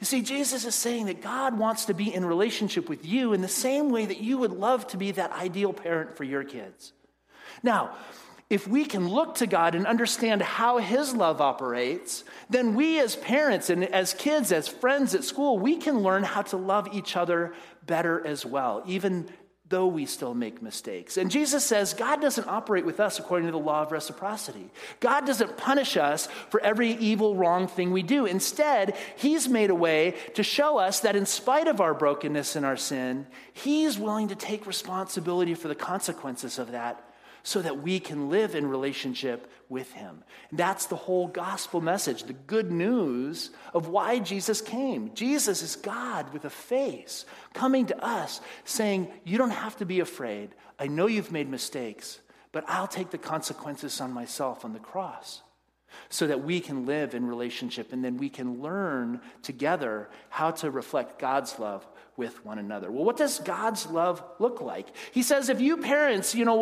You 0.00 0.06
see, 0.06 0.22
Jesus 0.22 0.64
is 0.64 0.74
saying 0.74 1.06
that 1.06 1.20
God 1.20 1.58
wants 1.58 1.86
to 1.86 1.94
be 1.94 2.14
in 2.14 2.24
relationship 2.24 2.88
with 2.88 3.04
you 3.04 3.32
in 3.32 3.42
the 3.42 3.48
same 3.48 3.90
way 3.90 4.06
that 4.06 4.20
you 4.20 4.38
would 4.38 4.52
love 4.52 4.86
to 4.88 4.96
be 4.96 5.10
that 5.10 5.32
ideal 5.32 5.72
parent 5.72 6.16
for 6.16 6.24
your 6.24 6.44
kids. 6.44 6.92
Now, 7.62 7.96
if 8.48 8.68
we 8.68 8.84
can 8.84 9.08
look 9.08 9.36
to 9.36 9.46
God 9.46 9.74
and 9.74 9.86
understand 9.86 10.40
how 10.40 10.78
His 10.78 11.14
love 11.14 11.40
operates, 11.40 12.24
then 12.48 12.74
we 12.74 13.00
as 13.00 13.16
parents 13.16 13.70
and 13.70 13.84
as 13.84 14.14
kids, 14.14 14.52
as 14.52 14.68
friends 14.68 15.14
at 15.14 15.24
school, 15.24 15.58
we 15.58 15.76
can 15.76 16.00
learn 16.00 16.22
how 16.22 16.42
to 16.42 16.56
love 16.56 16.88
each 16.92 17.16
other 17.16 17.54
better 17.84 18.24
as 18.24 18.46
well, 18.46 18.84
even 18.86 19.28
though 19.68 19.88
we 19.88 20.06
still 20.06 20.32
make 20.32 20.62
mistakes. 20.62 21.16
And 21.16 21.28
Jesus 21.28 21.64
says 21.64 21.92
God 21.92 22.20
doesn't 22.20 22.46
operate 22.46 22.86
with 22.86 23.00
us 23.00 23.18
according 23.18 23.46
to 23.46 23.52
the 23.52 23.58
law 23.58 23.82
of 23.82 23.90
reciprocity. 23.90 24.70
God 25.00 25.26
doesn't 25.26 25.56
punish 25.56 25.96
us 25.96 26.28
for 26.50 26.60
every 26.60 26.92
evil, 26.92 27.34
wrong 27.34 27.66
thing 27.66 27.90
we 27.90 28.04
do. 28.04 28.26
Instead, 28.26 28.96
He's 29.16 29.48
made 29.48 29.70
a 29.70 29.74
way 29.74 30.14
to 30.34 30.44
show 30.44 30.78
us 30.78 31.00
that 31.00 31.16
in 31.16 31.26
spite 31.26 31.66
of 31.66 31.80
our 31.80 31.94
brokenness 31.94 32.54
and 32.54 32.64
our 32.64 32.76
sin, 32.76 33.26
He's 33.52 33.98
willing 33.98 34.28
to 34.28 34.36
take 34.36 34.68
responsibility 34.68 35.54
for 35.54 35.66
the 35.66 35.74
consequences 35.74 36.60
of 36.60 36.70
that 36.70 37.02
so 37.46 37.62
that 37.62 37.80
we 37.80 38.00
can 38.00 38.28
live 38.28 38.56
in 38.56 38.66
relationship 38.66 39.48
with 39.68 39.92
him. 39.92 40.24
And 40.50 40.58
that's 40.58 40.86
the 40.86 40.96
whole 40.96 41.28
gospel 41.28 41.80
message, 41.80 42.24
the 42.24 42.32
good 42.32 42.72
news 42.72 43.50
of 43.72 43.86
why 43.86 44.18
Jesus 44.18 44.60
came. 44.60 45.14
Jesus 45.14 45.62
is 45.62 45.76
God 45.76 46.32
with 46.32 46.44
a 46.44 46.50
face 46.50 47.24
coming 47.54 47.86
to 47.86 48.04
us 48.04 48.40
saying, 48.64 49.12
You 49.22 49.38
don't 49.38 49.50
have 49.50 49.76
to 49.76 49.86
be 49.86 50.00
afraid. 50.00 50.56
I 50.76 50.88
know 50.88 51.06
you've 51.06 51.30
made 51.30 51.48
mistakes, 51.48 52.18
but 52.50 52.64
I'll 52.66 52.88
take 52.88 53.10
the 53.10 53.16
consequences 53.16 54.00
on 54.00 54.12
myself 54.12 54.64
on 54.64 54.72
the 54.72 54.80
cross 54.80 55.42
so 56.08 56.26
that 56.26 56.42
we 56.42 56.58
can 56.58 56.84
live 56.84 57.14
in 57.14 57.24
relationship 57.26 57.92
and 57.92 58.04
then 58.04 58.16
we 58.16 58.28
can 58.28 58.60
learn 58.60 59.20
together 59.42 60.10
how 60.30 60.50
to 60.50 60.68
reflect 60.72 61.20
God's 61.20 61.60
love 61.60 61.86
with 62.16 62.44
one 62.44 62.58
another. 62.58 62.90
Well, 62.90 63.04
what 63.04 63.16
does 63.16 63.38
God's 63.40 63.86
love 63.86 64.22
look 64.38 64.60
like? 64.60 64.86
He 65.12 65.22
says 65.22 65.48
if 65.48 65.60
you 65.60 65.76
parents, 65.78 66.34
you 66.34 66.44
know, 66.44 66.54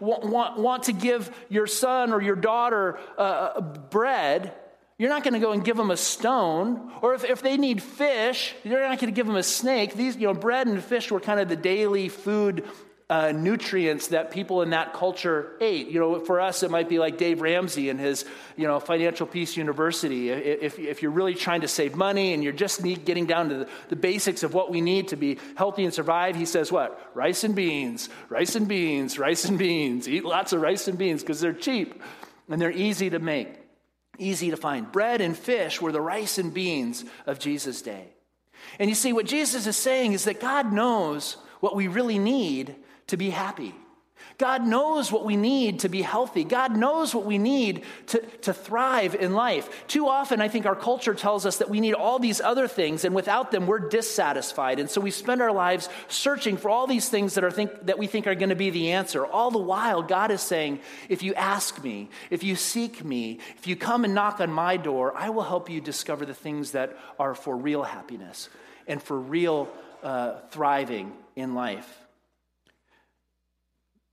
want, 0.00 0.58
want 0.58 0.82
to 0.84 0.92
give 0.92 1.34
your 1.48 1.66
son 1.66 2.12
or 2.12 2.22
your 2.22 2.36
daughter 2.36 2.98
uh, 3.18 3.60
bread, 3.60 4.54
you're 4.98 5.10
not 5.10 5.22
going 5.22 5.34
to 5.34 5.40
go 5.40 5.52
and 5.52 5.62
give 5.62 5.76
them 5.76 5.90
a 5.90 5.96
stone. 5.96 6.90
Or 7.02 7.14
if, 7.14 7.24
if 7.24 7.42
they 7.42 7.58
need 7.58 7.82
fish, 7.82 8.54
you're 8.64 8.80
not 8.80 8.98
going 8.98 9.12
to 9.12 9.16
give 9.16 9.26
them 9.26 9.36
a 9.36 9.42
snake. 9.42 9.94
These, 9.94 10.16
you 10.16 10.26
know, 10.26 10.34
bread 10.34 10.66
and 10.66 10.82
fish 10.82 11.10
were 11.10 11.20
kind 11.20 11.38
of 11.38 11.48
the 11.48 11.56
daily 11.56 12.08
food 12.08 12.64
uh, 13.08 13.30
nutrients 13.30 14.08
that 14.08 14.32
people 14.32 14.62
in 14.62 14.70
that 14.70 14.92
culture 14.92 15.52
ate. 15.60 15.88
You 15.88 16.00
know, 16.00 16.20
for 16.20 16.40
us, 16.40 16.64
it 16.64 16.72
might 16.72 16.88
be 16.88 16.98
like 16.98 17.18
Dave 17.18 17.40
Ramsey 17.40 17.88
and 17.88 18.00
his, 18.00 18.24
you 18.56 18.66
know, 18.66 18.80
Financial 18.80 19.26
Peace 19.26 19.56
University. 19.56 20.30
If, 20.30 20.80
if 20.80 21.02
you're 21.02 21.12
really 21.12 21.34
trying 21.34 21.60
to 21.60 21.68
save 21.68 21.94
money 21.94 22.32
and 22.32 22.42
you're 22.42 22.52
just 22.52 22.82
need, 22.82 23.04
getting 23.04 23.26
down 23.26 23.48
to 23.50 23.58
the, 23.58 23.68
the 23.90 23.96
basics 23.96 24.42
of 24.42 24.54
what 24.54 24.72
we 24.72 24.80
need 24.80 25.08
to 25.08 25.16
be 25.16 25.38
healthy 25.54 25.84
and 25.84 25.94
survive, 25.94 26.34
he 26.34 26.44
says 26.44 26.72
what? 26.72 27.10
Rice 27.14 27.44
and 27.44 27.54
beans, 27.54 28.08
rice 28.28 28.56
and 28.56 28.66
beans, 28.66 29.20
rice 29.20 29.44
and 29.44 29.56
beans. 29.56 30.08
Eat 30.08 30.24
lots 30.24 30.52
of 30.52 30.60
rice 30.60 30.88
and 30.88 30.98
beans 30.98 31.22
because 31.22 31.40
they're 31.40 31.52
cheap 31.52 32.02
and 32.48 32.60
they're 32.60 32.72
easy 32.72 33.10
to 33.10 33.20
make, 33.20 33.54
easy 34.18 34.50
to 34.50 34.56
find. 34.56 34.90
Bread 34.90 35.20
and 35.20 35.38
fish 35.38 35.80
were 35.80 35.92
the 35.92 36.00
rice 36.00 36.38
and 36.38 36.52
beans 36.52 37.04
of 37.24 37.38
Jesus' 37.38 37.82
day. 37.82 38.08
And 38.80 38.88
you 38.88 38.96
see, 38.96 39.12
what 39.12 39.26
Jesus 39.26 39.68
is 39.68 39.76
saying 39.76 40.12
is 40.12 40.24
that 40.24 40.40
God 40.40 40.72
knows 40.72 41.36
what 41.60 41.76
we 41.76 41.86
really 41.86 42.18
need 42.18 42.74
to 43.08 43.16
be 43.16 43.30
happy. 43.30 43.74
God 44.38 44.66
knows 44.66 45.10
what 45.10 45.24
we 45.24 45.36
need 45.36 45.80
to 45.80 45.88
be 45.88 46.02
healthy. 46.02 46.44
God 46.44 46.76
knows 46.76 47.14
what 47.14 47.24
we 47.24 47.38
need 47.38 47.84
to, 48.08 48.20
to 48.42 48.52
thrive 48.52 49.14
in 49.14 49.32
life. 49.32 49.86
Too 49.86 50.08
often, 50.08 50.42
I 50.42 50.48
think 50.48 50.66
our 50.66 50.76
culture 50.76 51.14
tells 51.14 51.46
us 51.46 51.58
that 51.58 51.70
we 51.70 51.80
need 51.80 51.94
all 51.94 52.18
these 52.18 52.40
other 52.40 52.68
things, 52.68 53.04
and 53.04 53.14
without 53.14 53.50
them, 53.50 53.66
we're 53.66 53.78
dissatisfied. 53.78 54.78
And 54.78 54.90
so 54.90 55.00
we 55.00 55.10
spend 55.10 55.40
our 55.40 55.52
lives 55.52 55.88
searching 56.08 56.58
for 56.58 56.70
all 56.70 56.86
these 56.86 57.08
things 57.08 57.34
that, 57.34 57.44
are 57.44 57.50
think, 57.50 57.86
that 57.86 57.98
we 57.98 58.06
think 58.06 58.26
are 58.26 58.34
going 58.34 58.50
to 58.50 58.56
be 58.56 58.70
the 58.70 58.92
answer. 58.92 59.24
All 59.24 59.50
the 59.50 59.58
while, 59.58 60.02
God 60.02 60.30
is 60.30 60.42
saying, 60.42 60.80
if 61.08 61.22
you 61.22 61.32
ask 61.34 61.82
me, 61.82 62.10
if 62.28 62.42
you 62.42 62.56
seek 62.56 63.04
me, 63.04 63.38
if 63.56 63.66
you 63.66 63.76
come 63.76 64.04
and 64.04 64.14
knock 64.14 64.40
on 64.40 64.50
my 64.50 64.76
door, 64.76 65.16
I 65.16 65.30
will 65.30 65.44
help 65.44 65.70
you 65.70 65.80
discover 65.80 66.26
the 66.26 66.34
things 66.34 66.72
that 66.72 66.96
are 67.18 67.34
for 67.34 67.56
real 67.56 67.84
happiness 67.84 68.50
and 68.86 69.02
for 69.02 69.18
real 69.18 69.68
uh, 70.02 70.40
thriving 70.50 71.12
in 71.36 71.54
life. 71.54 72.05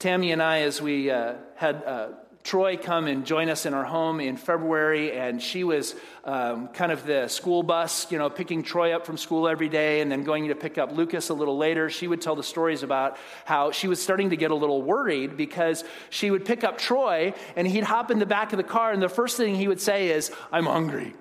Tammy 0.03 0.33
and 0.33 0.43
I, 0.43 0.63
as 0.63 0.81
we 0.81 1.09
uh, 1.09 1.35
had 1.55 1.81
uh, 1.85 2.09
Troy 2.43 2.75
come 2.75 3.07
and 3.07 3.25
join 3.25 3.47
us 3.47 3.65
in 3.65 3.73
our 3.73 3.85
home 3.85 4.19
in 4.19 4.35
February, 4.35 5.17
and 5.17 5.41
she 5.41 5.63
was 5.63 5.95
um, 6.25 6.67
kind 6.67 6.91
of 6.91 7.05
the 7.05 7.29
school 7.29 7.63
bus, 7.63 8.11
you 8.11 8.17
know, 8.17 8.29
picking 8.29 8.63
Troy 8.63 8.93
up 8.93 9.05
from 9.05 9.15
school 9.15 9.47
every 9.47 9.69
day 9.69 10.01
and 10.01 10.11
then 10.11 10.25
going 10.25 10.49
to 10.49 10.55
pick 10.55 10.77
up 10.77 10.91
Lucas 10.91 11.29
a 11.29 11.33
little 11.33 11.57
later. 11.57 11.89
She 11.89 12.09
would 12.09 12.19
tell 12.19 12.35
the 12.35 12.43
stories 12.43 12.83
about 12.83 13.15
how 13.45 13.71
she 13.71 13.87
was 13.87 14.01
starting 14.01 14.31
to 14.31 14.35
get 14.35 14.51
a 14.51 14.55
little 14.55 14.81
worried 14.81 15.37
because 15.37 15.85
she 16.09 16.29
would 16.31 16.43
pick 16.43 16.65
up 16.65 16.77
Troy 16.77 17.33
and 17.55 17.65
he'd 17.65 17.85
hop 17.85 18.11
in 18.11 18.19
the 18.19 18.25
back 18.25 18.51
of 18.51 18.57
the 18.57 18.63
car, 18.63 18.91
and 18.91 19.01
the 19.01 19.07
first 19.07 19.37
thing 19.37 19.55
he 19.55 19.69
would 19.69 19.79
say 19.79 20.09
is, 20.09 20.33
I'm 20.51 20.65
hungry. 20.65 21.13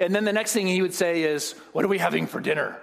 And 0.00 0.12
then 0.12 0.24
the 0.24 0.32
next 0.32 0.52
thing 0.52 0.66
he 0.66 0.82
would 0.82 0.94
say 0.94 1.22
is, 1.22 1.52
What 1.70 1.84
are 1.84 1.88
we 1.88 1.98
having 1.98 2.26
for 2.26 2.40
dinner? 2.40 2.80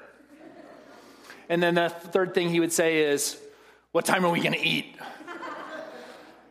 And 1.52 1.62
then 1.62 1.76
the 1.76 1.90
third 1.90 2.34
thing 2.34 2.48
he 2.48 2.62
would 2.62 2.72
say 2.72 3.02
is, 3.02 3.38
What 3.92 4.06
time 4.06 4.26
are 4.26 4.30
we 4.30 4.40
going 4.40 4.54
to 4.54 4.66
eat? 4.66 4.96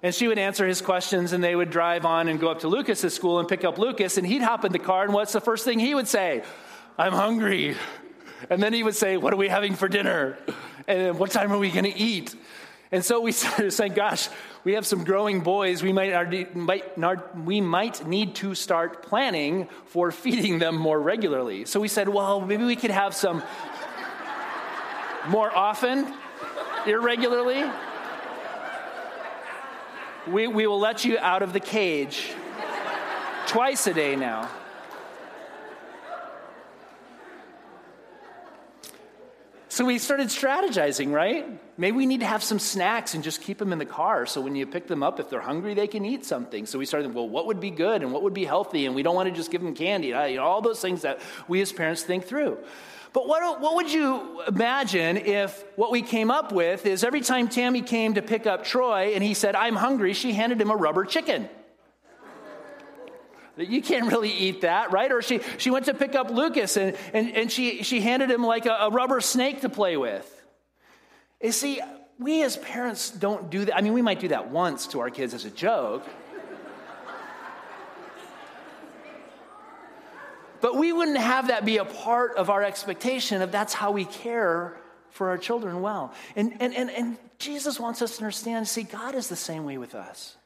And 0.02 0.14
she 0.14 0.28
would 0.28 0.38
answer 0.38 0.66
his 0.66 0.82
questions, 0.82 1.32
and 1.32 1.42
they 1.42 1.56
would 1.56 1.70
drive 1.70 2.04
on 2.04 2.28
and 2.28 2.38
go 2.38 2.50
up 2.50 2.60
to 2.60 2.68
Lucas's 2.68 3.14
school 3.14 3.38
and 3.38 3.48
pick 3.48 3.64
up 3.64 3.78
Lucas, 3.78 4.18
and 4.18 4.26
he'd 4.26 4.42
hop 4.42 4.66
in 4.66 4.72
the 4.72 4.78
car, 4.78 5.04
and 5.04 5.14
what's 5.14 5.32
the 5.32 5.40
first 5.40 5.64
thing 5.64 5.78
he 5.78 5.94
would 5.94 6.08
say? 6.08 6.42
I'm 6.98 7.12
hungry. 7.12 7.76
And 8.50 8.62
then 8.62 8.74
he 8.74 8.82
would 8.82 8.94
say, 8.94 9.16
What 9.16 9.32
are 9.32 9.36
we 9.36 9.48
having 9.48 9.74
for 9.74 9.88
dinner? 9.88 10.36
And 10.86 11.18
what 11.18 11.30
time 11.30 11.50
are 11.50 11.58
we 11.58 11.70
going 11.70 11.84
to 11.84 11.96
eat? 11.96 12.34
And 12.92 13.04
so 13.04 13.20
we 13.20 13.32
started 13.32 13.70
saying, 13.70 13.94
Gosh, 13.94 14.28
we 14.64 14.74
have 14.74 14.86
some 14.86 15.04
growing 15.04 15.40
boys. 15.40 15.82
We 15.82 15.92
might, 15.92 16.56
might 16.56 17.36
we 17.36 17.60
might 17.62 18.06
need 18.06 18.34
to 18.36 18.54
start 18.54 19.02
planning 19.02 19.68
for 19.86 20.10
feeding 20.12 20.58
them 20.58 20.76
more 20.76 21.00
regularly. 21.00 21.64
So 21.64 21.80
we 21.80 21.88
said, 21.88 22.08
Well, 22.08 22.40
maybe 22.40 22.64
we 22.64 22.76
could 22.76 22.90
have 22.90 23.14
some 23.14 23.42
more 25.28 25.54
often, 25.54 26.12
irregularly, 26.86 27.64
we, 30.26 30.46
we 30.46 30.66
will 30.66 30.78
let 30.78 31.04
you 31.04 31.18
out 31.18 31.42
of 31.42 31.52
the 31.52 31.60
cage 31.60 32.32
twice 33.46 33.86
a 33.86 33.94
day 33.94 34.16
now. 34.16 34.48
So 39.80 39.86
we 39.86 39.96
started 39.96 40.28
strategizing, 40.28 41.10
right? 41.10 41.58
Maybe 41.78 41.96
we 41.96 42.04
need 42.04 42.20
to 42.20 42.26
have 42.26 42.42
some 42.42 42.58
snacks 42.58 43.14
and 43.14 43.24
just 43.24 43.40
keep 43.40 43.56
them 43.56 43.72
in 43.72 43.78
the 43.78 43.86
car 43.86 44.26
so 44.26 44.42
when 44.42 44.54
you 44.54 44.66
pick 44.66 44.86
them 44.86 45.02
up, 45.02 45.18
if 45.18 45.30
they're 45.30 45.40
hungry, 45.40 45.72
they 45.72 45.86
can 45.86 46.04
eat 46.04 46.26
something. 46.26 46.66
So 46.66 46.78
we 46.78 46.84
started, 46.84 47.14
well, 47.14 47.26
what 47.26 47.46
would 47.46 47.60
be 47.60 47.70
good 47.70 48.02
and 48.02 48.12
what 48.12 48.22
would 48.22 48.34
be 48.34 48.44
healthy? 48.44 48.84
And 48.84 48.94
we 48.94 49.02
don't 49.02 49.14
want 49.14 49.30
to 49.30 49.34
just 49.34 49.50
give 49.50 49.62
them 49.62 49.74
candy. 49.74 50.12
All 50.36 50.60
those 50.60 50.82
things 50.82 51.00
that 51.00 51.22
we 51.48 51.62
as 51.62 51.72
parents 51.72 52.02
think 52.02 52.26
through. 52.26 52.58
But 53.14 53.26
what, 53.26 53.62
what 53.62 53.74
would 53.76 53.90
you 53.90 54.42
imagine 54.46 55.16
if 55.16 55.64
what 55.76 55.90
we 55.90 56.02
came 56.02 56.30
up 56.30 56.52
with 56.52 56.84
is 56.84 57.02
every 57.02 57.22
time 57.22 57.48
Tammy 57.48 57.80
came 57.80 58.12
to 58.16 58.20
pick 58.20 58.46
up 58.46 58.64
Troy 58.64 59.12
and 59.14 59.24
he 59.24 59.32
said, 59.32 59.56
I'm 59.56 59.76
hungry, 59.76 60.12
she 60.12 60.34
handed 60.34 60.60
him 60.60 60.68
a 60.68 60.76
rubber 60.76 61.06
chicken? 61.06 61.48
You 63.56 63.82
can't 63.82 64.10
really 64.10 64.30
eat 64.30 64.62
that, 64.62 64.92
right? 64.92 65.10
Or 65.10 65.22
she, 65.22 65.40
she 65.58 65.70
went 65.70 65.86
to 65.86 65.94
pick 65.94 66.14
up 66.14 66.30
Lucas 66.30 66.76
and, 66.76 66.96
and, 67.12 67.36
and 67.36 67.52
she, 67.52 67.82
she 67.82 68.00
handed 68.00 68.30
him 68.30 68.42
like 68.42 68.66
a, 68.66 68.72
a 68.72 68.90
rubber 68.90 69.20
snake 69.20 69.62
to 69.62 69.68
play 69.68 69.96
with. 69.96 70.26
You 71.42 71.52
see, 71.52 71.80
we 72.18 72.42
as 72.42 72.56
parents 72.56 73.10
don't 73.10 73.50
do 73.50 73.64
that. 73.64 73.76
I 73.76 73.80
mean, 73.80 73.92
we 73.92 74.02
might 74.02 74.20
do 74.20 74.28
that 74.28 74.50
once 74.50 74.86
to 74.88 75.00
our 75.00 75.10
kids 75.10 75.34
as 75.34 75.44
a 75.44 75.50
joke. 75.50 76.06
But 80.60 80.76
we 80.76 80.92
wouldn't 80.92 81.18
have 81.18 81.48
that 81.48 81.64
be 81.64 81.78
a 81.78 81.84
part 81.84 82.36
of 82.36 82.50
our 82.50 82.62
expectation 82.62 83.40
of 83.40 83.50
that's 83.50 83.72
how 83.72 83.92
we 83.92 84.04
care 84.04 84.76
for 85.10 85.30
our 85.30 85.38
children 85.38 85.80
well. 85.80 86.12
And, 86.36 86.60
and, 86.60 86.74
and, 86.74 86.90
and 86.90 87.16
Jesus 87.38 87.80
wants 87.80 88.02
us 88.02 88.18
to 88.18 88.22
understand 88.24 88.68
see, 88.68 88.82
God 88.82 89.14
is 89.14 89.28
the 89.28 89.36
same 89.36 89.64
way 89.64 89.78
with 89.78 89.94
us. 89.94 90.36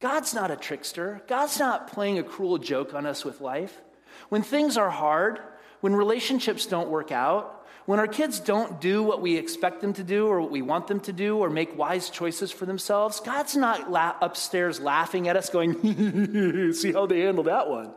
God's 0.00 0.32
not 0.32 0.50
a 0.50 0.56
trickster, 0.56 1.22
God's 1.26 1.58
not 1.58 1.88
playing 1.88 2.18
a 2.18 2.22
cruel 2.22 2.58
joke 2.58 2.94
on 2.94 3.04
us 3.04 3.24
with 3.24 3.40
life. 3.40 3.80
When 4.28 4.42
things 4.42 4.76
are 4.76 4.90
hard, 4.90 5.40
when 5.80 5.94
relationships 5.94 6.66
don't 6.66 6.88
work 6.88 7.10
out, 7.10 7.66
when 7.86 7.98
our 7.98 8.06
kids 8.06 8.38
don't 8.38 8.80
do 8.80 9.02
what 9.02 9.22
we 9.22 9.36
expect 9.36 9.80
them 9.80 9.94
to 9.94 10.04
do 10.04 10.26
or 10.26 10.40
what 10.40 10.50
we 10.50 10.62
want 10.62 10.86
them 10.86 11.00
to 11.00 11.12
do 11.12 11.38
or 11.38 11.48
make 11.48 11.76
wise 11.76 12.10
choices 12.10 12.52
for 12.52 12.66
themselves, 12.66 13.18
God's 13.20 13.56
not 13.56 13.90
la- 13.90 14.14
upstairs 14.20 14.78
laughing 14.78 15.26
at 15.26 15.36
us 15.36 15.48
going, 15.48 16.72
see 16.74 16.92
how 16.92 17.06
they 17.06 17.20
handle 17.20 17.44
that 17.44 17.68
one. 17.68 17.92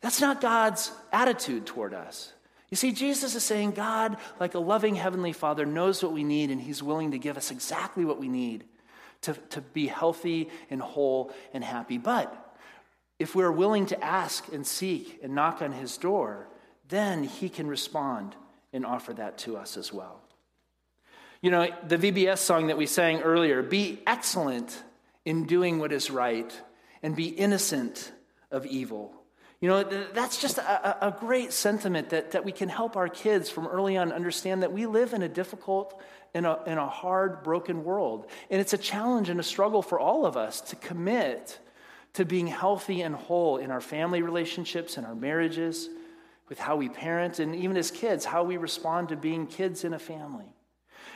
That's 0.00 0.20
not 0.20 0.40
God's 0.40 0.92
attitude 1.12 1.64
toward 1.64 1.94
us. 1.94 2.32
You 2.68 2.76
see, 2.76 2.92
Jesus 2.92 3.34
is 3.34 3.42
saying 3.42 3.72
God, 3.72 4.16
like 4.38 4.54
a 4.54 4.58
loving 4.58 4.94
Heavenly 4.94 5.32
Father, 5.32 5.64
knows 5.64 6.02
what 6.02 6.12
we 6.12 6.22
need, 6.22 6.50
and 6.50 6.60
He's 6.60 6.82
willing 6.82 7.12
to 7.12 7.18
give 7.18 7.36
us 7.36 7.50
exactly 7.50 8.04
what 8.04 8.20
we 8.20 8.28
need 8.28 8.64
to, 9.22 9.34
to 9.50 9.60
be 9.60 9.86
healthy 9.86 10.48
and 10.70 10.80
whole 10.80 11.32
and 11.52 11.64
happy. 11.64 11.98
But 11.98 12.56
if 13.18 13.34
we're 13.34 13.52
willing 13.52 13.86
to 13.86 14.04
ask 14.04 14.52
and 14.52 14.66
seek 14.66 15.20
and 15.22 15.34
knock 15.34 15.62
on 15.62 15.72
His 15.72 15.96
door, 15.96 16.48
then 16.88 17.24
He 17.24 17.48
can 17.48 17.66
respond 17.66 18.34
and 18.72 18.84
offer 18.84 19.12
that 19.14 19.38
to 19.38 19.56
us 19.56 19.76
as 19.76 19.92
well. 19.92 20.20
You 21.40 21.50
know, 21.50 21.68
the 21.86 21.98
VBS 21.98 22.38
song 22.38 22.68
that 22.68 22.78
we 22.78 22.86
sang 22.86 23.20
earlier 23.20 23.62
be 23.62 24.00
excellent 24.06 24.82
in 25.24 25.44
doing 25.44 25.78
what 25.78 25.92
is 25.92 26.10
right 26.10 26.52
and 27.02 27.16
be 27.16 27.26
innocent 27.26 28.12
of 28.50 28.64
evil. 28.66 29.12
You 29.62 29.68
know, 29.68 29.84
that's 29.84 30.42
just 30.42 30.58
a, 30.58 31.06
a, 31.06 31.12
great 31.12 31.52
sentiment 31.52 32.10
that, 32.10 32.32
that 32.32 32.44
we 32.44 32.50
can 32.50 32.68
help 32.68 32.96
our 32.96 33.08
kids 33.08 33.48
from 33.48 33.68
early 33.68 33.96
on 33.96 34.10
understand 34.10 34.64
that 34.64 34.72
we 34.72 34.86
live 34.86 35.12
in 35.12 35.22
a 35.22 35.28
difficult, 35.28 36.00
in 36.34 36.44
a, 36.44 36.58
in 36.66 36.78
a 36.78 36.88
hard, 36.88 37.44
broken 37.44 37.84
world. 37.84 38.26
And 38.50 38.60
it's 38.60 38.72
a 38.72 38.78
challenge 38.78 39.28
and 39.28 39.38
a 39.38 39.44
struggle 39.44 39.80
for 39.80 40.00
all 40.00 40.26
of 40.26 40.36
us 40.36 40.62
to 40.62 40.76
commit 40.76 41.60
to 42.14 42.24
being 42.24 42.48
healthy 42.48 43.02
and 43.02 43.14
whole 43.14 43.58
in 43.58 43.70
our 43.70 43.80
family 43.80 44.20
relationships, 44.20 44.98
in 44.98 45.04
our 45.04 45.14
marriages, 45.14 45.88
with 46.48 46.58
how 46.58 46.74
we 46.74 46.88
parent, 46.88 47.38
and 47.38 47.54
even 47.54 47.76
as 47.76 47.92
kids, 47.92 48.24
how 48.24 48.42
we 48.42 48.56
respond 48.56 49.10
to 49.10 49.16
being 49.16 49.46
kids 49.46 49.84
in 49.84 49.94
a 49.94 49.98
family. 50.00 50.52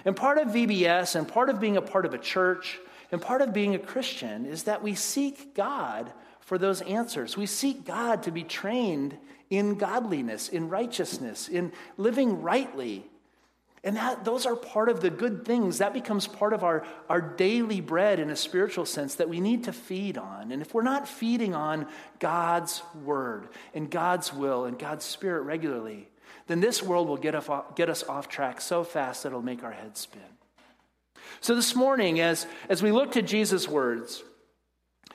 And 0.04 0.14
part 0.14 0.38
of 0.38 0.50
VBS 0.50 1.16
and 1.16 1.26
part 1.26 1.50
of 1.50 1.58
being 1.58 1.76
a 1.76 1.82
part 1.82 2.06
of 2.06 2.14
a 2.14 2.18
church 2.18 2.78
and 3.10 3.20
part 3.20 3.42
of 3.42 3.52
being 3.52 3.74
a 3.74 3.80
Christian 3.80 4.46
is 4.46 4.62
that 4.62 4.84
we 4.84 4.94
seek 4.94 5.52
God 5.52 6.12
for 6.46 6.58
those 6.58 6.80
answers. 6.82 7.36
We 7.36 7.46
seek 7.46 7.84
God 7.84 8.22
to 8.22 8.30
be 8.30 8.44
trained 8.44 9.18
in 9.50 9.74
godliness, 9.74 10.48
in 10.48 10.68
righteousness, 10.68 11.48
in 11.48 11.72
living 11.96 12.40
rightly. 12.40 13.04
And 13.82 13.96
that, 13.96 14.24
those 14.24 14.46
are 14.46 14.54
part 14.54 14.88
of 14.88 15.00
the 15.00 15.10
good 15.10 15.44
things. 15.44 15.78
That 15.78 15.92
becomes 15.92 16.28
part 16.28 16.52
of 16.52 16.62
our, 16.62 16.86
our 17.08 17.20
daily 17.20 17.80
bread 17.80 18.20
in 18.20 18.30
a 18.30 18.36
spiritual 18.36 18.86
sense 18.86 19.16
that 19.16 19.28
we 19.28 19.40
need 19.40 19.64
to 19.64 19.72
feed 19.72 20.16
on. 20.16 20.52
And 20.52 20.62
if 20.62 20.72
we're 20.72 20.82
not 20.82 21.08
feeding 21.08 21.52
on 21.52 21.88
God's 22.20 22.80
word 23.04 23.48
and 23.74 23.90
God's 23.90 24.32
will 24.32 24.66
and 24.66 24.78
God's 24.78 25.04
spirit 25.04 25.42
regularly, 25.42 26.08
then 26.46 26.60
this 26.60 26.80
world 26.80 27.08
will 27.08 27.16
get, 27.16 27.34
off, 27.34 27.74
get 27.74 27.90
us 27.90 28.04
off 28.04 28.28
track 28.28 28.60
so 28.60 28.84
fast 28.84 29.24
that 29.24 29.30
it'll 29.30 29.42
make 29.42 29.64
our 29.64 29.72
heads 29.72 29.98
spin. 29.98 30.22
So 31.40 31.56
this 31.56 31.74
morning, 31.74 32.20
as, 32.20 32.46
as 32.68 32.84
we 32.84 32.92
look 32.92 33.12
to 33.12 33.22
Jesus' 33.22 33.66
words, 33.66 34.22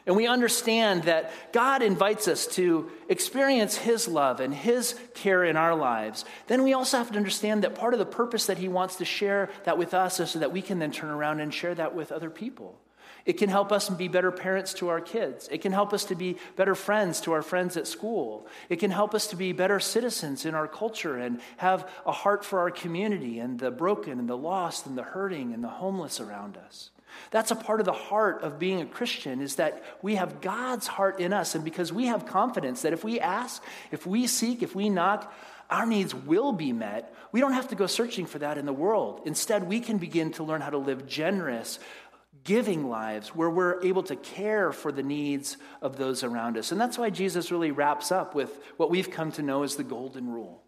and 0.06 0.16
we 0.16 0.28
understand 0.28 1.04
that 1.04 1.32
God 1.52 1.82
invites 1.82 2.28
us 2.28 2.48
to 2.48 2.90
experience 3.10 3.78
His 3.78 4.08
love 4.08 4.40
and 4.40 4.54
His 4.54 5.00
care 5.14 5.44
in 5.44 5.56
our 5.58 5.76
lives. 5.76 6.26
Then 6.48 6.64
we 6.64 6.74
also 6.74 6.98
have 6.98 7.12
to 7.12 7.18
understand 7.18 7.64
that 7.64 7.76
part 7.76 7.94
of 7.94 8.00
the 8.00 8.06
purpose 8.06 8.48
that 8.48 8.58
He 8.58 8.68
wants 8.68 8.96
to 8.98 9.06
share 9.06 9.50
that 9.66 9.78
with 9.78 9.94
us 9.94 10.20
is 10.20 10.32
so 10.32 10.40
that 10.40 10.52
we 10.52 10.62
can 10.62 10.80
then 10.80 10.92
turn 10.92 11.10
around 11.10 11.40
and 11.40 11.54
share 11.54 11.76
that 11.76 11.96
with 11.96 12.12
other 12.12 12.30
people. 12.30 12.80
It 13.26 13.34
can 13.34 13.50
help 13.50 13.72
us 13.72 13.90
be 13.90 14.08
better 14.08 14.32
parents 14.32 14.74
to 14.76 14.90
our 14.90 15.00
kids. 15.00 15.48
It 15.52 15.60
can 15.60 15.72
help 15.72 15.94
us 15.94 16.06
to 16.06 16.16
be 16.16 16.38
better 16.56 16.74
friends 16.74 17.22
to 17.22 17.34
our 17.34 17.42
friends 17.42 17.78
at 17.78 17.88
school. 17.88 18.48
It 18.68 18.78
can 18.78 18.92
help 18.92 19.14
us 19.14 19.28
to 19.28 19.36
be 19.36 19.52
better 19.52 19.80
citizens 19.80 20.46
in 20.46 20.56
our 20.56 20.68
culture 20.68 21.18
and 21.18 21.40
have 21.58 21.88
a 22.06 22.12
heart 22.12 22.44
for 22.44 22.60
our 22.60 22.72
community 22.72 23.40
and 23.40 23.60
the 23.60 23.72
broken 23.72 24.20
and 24.20 24.28
the 24.28 24.38
lost 24.38 24.88
and 24.88 24.98
the 24.98 25.04
hurting 25.04 25.54
and 25.54 25.64
the 25.64 25.70
homeless 25.70 26.20
around 26.20 26.58
us. 26.58 26.90
That's 27.32 27.52
a 27.52 27.56
part 27.56 27.80
of 27.80 27.86
the 27.86 27.92
heart 27.92 28.44
of 28.44 28.60
being 28.60 28.82
a 28.82 28.86
Christian 28.86 29.42
is 29.42 29.56
that 29.56 29.84
we 30.02 30.16
have 30.16 30.42
God's 30.42 30.88
heart 30.88 31.20
in 31.20 31.34
us. 31.34 31.56
And 31.56 31.64
because 31.64 31.92
we 31.92 32.08
have 32.08 32.26
confidence 32.26 32.82
that 32.82 32.94
if 32.94 33.04
we 33.04 33.20
ask, 33.20 33.64
if 33.92 34.06
we 34.06 34.28
seek, 34.28 34.64
if 34.64 34.76
we 34.76 34.90
knock, 34.90 35.34
our 35.70 35.86
needs 35.86 36.14
will 36.14 36.52
be 36.52 36.74
met. 36.74 37.14
We 37.32 37.40
don't 37.40 37.54
have 37.54 37.70
to 37.70 37.76
go 37.76 37.88
searching 37.88 38.26
for 38.26 38.40
that 38.40 38.58
in 38.58 38.66
the 38.66 38.74
world. 38.74 39.22
Instead, 39.26 39.68
we 39.68 39.80
can 39.80 39.98
begin 39.98 40.32
to 40.34 40.44
learn 40.44 40.60
how 40.62 40.70
to 40.70 40.78
live 40.78 41.08
generous, 41.08 41.80
giving 42.44 42.90
lives 42.90 43.30
where 43.30 43.50
we're 43.50 43.82
able 43.84 44.04
to 44.04 44.18
care 44.18 44.74
for 44.74 44.92
the 44.92 45.04
needs 45.04 45.56
of 45.82 45.96
those 45.96 46.24
around 46.24 46.58
us. 46.58 46.72
And 46.72 46.82
that's 46.82 46.98
why 46.98 47.10
Jesus 47.10 47.52
really 47.52 47.72
wraps 47.72 48.12
up 48.12 48.36
with 48.36 48.60
what 48.76 48.90
we've 48.90 49.10
come 49.10 49.32
to 49.34 49.42
know 49.42 49.64
as 49.64 49.78
the 49.78 49.84
golden 49.84 50.30
rule. 50.30 50.62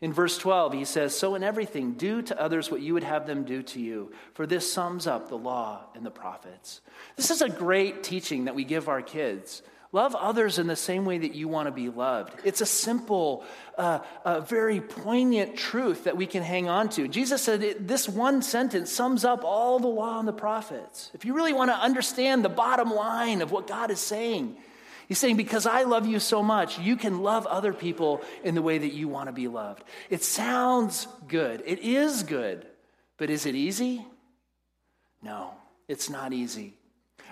In 0.00 0.14
verse 0.14 0.38
12, 0.38 0.72
he 0.72 0.84
says, 0.84 1.16
So 1.16 1.34
in 1.34 1.42
everything, 1.42 1.92
do 1.92 2.22
to 2.22 2.40
others 2.40 2.70
what 2.70 2.80
you 2.80 2.94
would 2.94 3.04
have 3.04 3.26
them 3.26 3.44
do 3.44 3.62
to 3.64 3.80
you, 3.80 4.12
for 4.32 4.46
this 4.46 4.70
sums 4.70 5.06
up 5.06 5.28
the 5.28 5.36
law 5.36 5.84
and 5.94 6.06
the 6.06 6.10
prophets. 6.10 6.80
This 7.16 7.30
is 7.30 7.42
a 7.42 7.50
great 7.50 8.02
teaching 8.02 8.46
that 8.46 8.54
we 8.54 8.64
give 8.64 8.88
our 8.88 9.02
kids. 9.02 9.62
Love 9.92 10.14
others 10.14 10.60
in 10.60 10.68
the 10.68 10.76
same 10.76 11.04
way 11.04 11.18
that 11.18 11.34
you 11.34 11.48
want 11.48 11.66
to 11.66 11.72
be 11.72 11.88
loved. 11.88 12.32
It's 12.44 12.60
a 12.60 12.66
simple, 12.66 13.44
uh, 13.76 13.98
a 14.24 14.40
very 14.40 14.80
poignant 14.80 15.56
truth 15.56 16.04
that 16.04 16.16
we 16.16 16.26
can 16.26 16.44
hang 16.44 16.68
on 16.68 16.90
to. 16.90 17.08
Jesus 17.08 17.42
said 17.42 17.60
this 17.88 18.08
one 18.08 18.40
sentence 18.40 18.92
sums 18.92 19.24
up 19.24 19.42
all 19.42 19.80
the 19.80 19.88
law 19.88 20.20
and 20.20 20.28
the 20.28 20.32
prophets. 20.32 21.10
If 21.12 21.24
you 21.24 21.34
really 21.34 21.52
want 21.52 21.72
to 21.72 21.76
understand 21.76 22.44
the 22.44 22.48
bottom 22.48 22.90
line 22.94 23.42
of 23.42 23.50
what 23.50 23.66
God 23.66 23.90
is 23.90 23.98
saying, 23.98 24.56
He's 25.10 25.18
saying, 25.18 25.36
because 25.36 25.66
I 25.66 25.82
love 25.82 26.06
you 26.06 26.20
so 26.20 26.40
much, 26.40 26.78
you 26.78 26.94
can 26.94 27.24
love 27.24 27.44
other 27.44 27.72
people 27.72 28.22
in 28.44 28.54
the 28.54 28.62
way 28.62 28.78
that 28.78 28.92
you 28.92 29.08
want 29.08 29.26
to 29.26 29.32
be 29.32 29.48
loved. 29.48 29.82
It 30.08 30.22
sounds 30.22 31.08
good. 31.26 31.64
It 31.66 31.80
is 31.80 32.22
good. 32.22 32.64
But 33.16 33.28
is 33.28 33.44
it 33.44 33.56
easy? 33.56 34.06
No, 35.20 35.50
it's 35.88 36.10
not 36.10 36.32
easy. 36.32 36.74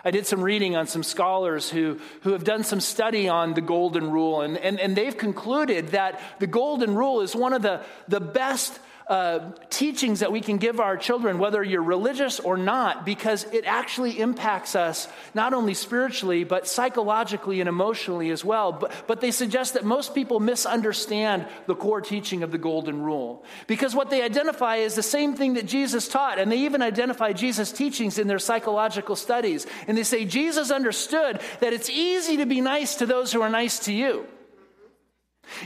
I 0.05 0.11
did 0.11 0.27
some 0.27 0.43
reading 0.43 0.75
on 0.75 0.89
some 0.89 1.05
scholars 1.05 1.71
who, 1.71 2.01
who 2.23 2.33
have 2.33 2.43
done 2.43 2.65
some 2.65 2.81
study 2.81 3.29
on 3.29 3.55
the 3.55 3.61
Golden 3.61 4.11
Rule, 4.11 4.41
and, 4.41 4.59
and, 4.59 4.81
and 4.81 4.97
they've 4.97 5.17
concluded 5.17 5.91
that 5.91 6.21
the 6.41 6.49
Golden 6.49 6.97
Rule 6.97 7.21
is 7.21 7.37
one 7.37 7.53
of 7.53 7.63
the, 7.63 7.85
the 8.09 8.21
best 8.21 8.77
uh, 9.09 9.53
teachings 9.71 10.21
that 10.21 10.31
we 10.31 10.41
can 10.41 10.59
give 10.59 10.81
our 10.81 10.97
children, 10.97 11.39
whether 11.39 11.63
you're 11.63 11.83
religious 11.83 12.41
or 12.41 12.59
not, 12.59 13.07
because 13.07 13.45
it 13.45 13.65
actually 13.65 14.21
impacts 14.21 14.77
us 14.77 15.09
not 15.35 15.55
only 15.55 15.73
spiritually, 15.73 16.45
but 16.45 16.69
psychologically 16.69 17.61
and 17.61 17.69
emotionally 17.69 18.31
as 18.31 18.45
well. 18.45 18.73
But, 18.73 18.93
but 19.07 19.21
they 19.23 19.31
suggest 19.31 19.75
that 19.75 19.85
most 19.85 20.15
people 20.15 20.41
misunderstand 20.41 21.47
the 21.67 21.75
core 21.75 22.03
teaching 22.03 22.43
of 22.43 22.53
the 22.53 22.59
Golden 22.59 23.01
Rule. 23.03 23.45
Because 23.67 23.95
what 23.95 24.11
they 24.11 24.23
identify 24.23 24.77
is 24.77 24.95
the 24.95 25.03
same 25.03 25.35
thing 25.35 25.55
that 25.55 25.67
Jesus 25.67 26.07
taught, 26.07 26.39
and 26.39 26.53
they 26.53 26.59
even 26.59 26.83
identify 26.83 27.33
Jesus' 27.33 27.73
teachings 27.73 28.19
in 28.19 28.29
their 28.29 28.39
psychological 28.39 29.17
studies. 29.17 29.67
And 29.87 29.97
they 29.97 30.05
say 30.05 30.27
Jesus 30.27 30.71
understood 30.71 31.41
that 31.61 31.73
it's 31.73 31.89
easy 31.89 32.37
to 32.37 32.47
be 32.47 32.61
nice 32.61 32.97
to 32.97 33.07
those 33.07 33.33
who 33.33 33.41
are 33.41 33.49
nice 33.49 33.79
to 33.81 33.93
you. 33.93 34.27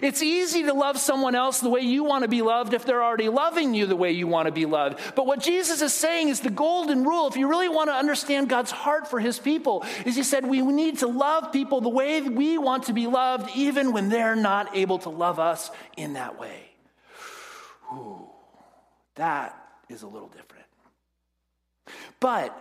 It's 0.03 0.23
easy 0.23 0.63
to 0.65 0.73
love 0.73 0.99
someone 0.99 1.35
else 1.35 1.61
the 1.61 1.69
way 1.69 1.81
you 1.81 2.05
want 2.05 2.23
to 2.23 2.29
be 2.29 2.43
loved 2.43 2.75
if 2.75 2.85
they're 2.85 3.03
already 3.03 3.29
loving 3.29 3.75
you 3.75 3.87
the 3.87 3.97
way 3.97 4.13
you 4.13 4.27
want 4.27 4.47
to 4.47 4.53
be 4.53 4.67
loved. 4.67 5.01
But 5.15 5.27
what 5.27 5.41
Jesus 5.41 5.83
is 5.83 5.93
saying 5.93 6.29
is 6.29 6.41
the 6.41 6.51
golden 6.51 7.05
rule, 7.05 7.29
if 7.29 7.37
you 7.37 7.49
really 7.49 7.69
want 7.69 7.89
to 7.91 7.95
understand 7.95 8.49
God's 8.49 8.71
heart 8.71 9.09
for 9.09 9.21
his 9.21 9.39
people, 9.39 9.85
is 10.07 10.17
he 10.17 10.23
said 10.23 10.47
we 10.47 10.63
need 10.63 10.99
to 10.99 11.07
love 11.07 11.53
people 11.53 11.81
the 11.81 11.89
way 11.89 12.21
we 12.21 12.59
want 12.59 12.85
to 12.85 12.93
be 12.93 13.07
loved, 13.07 13.51
even 13.57 13.93
when 13.93 14.09
they're 14.09 14.37
not 14.37 14.77
able 14.77 14.99
to 15.01 15.11
love 15.11 15.39
us 15.39 15.71
in 15.97 16.15
that 16.15 16.39
way. 16.39 16.71
Ooh, 17.93 18.31
that 19.17 19.59
is 19.89 20.03
a 20.03 20.07
little 20.07 20.29
different. 20.29 20.65
But 22.21 22.57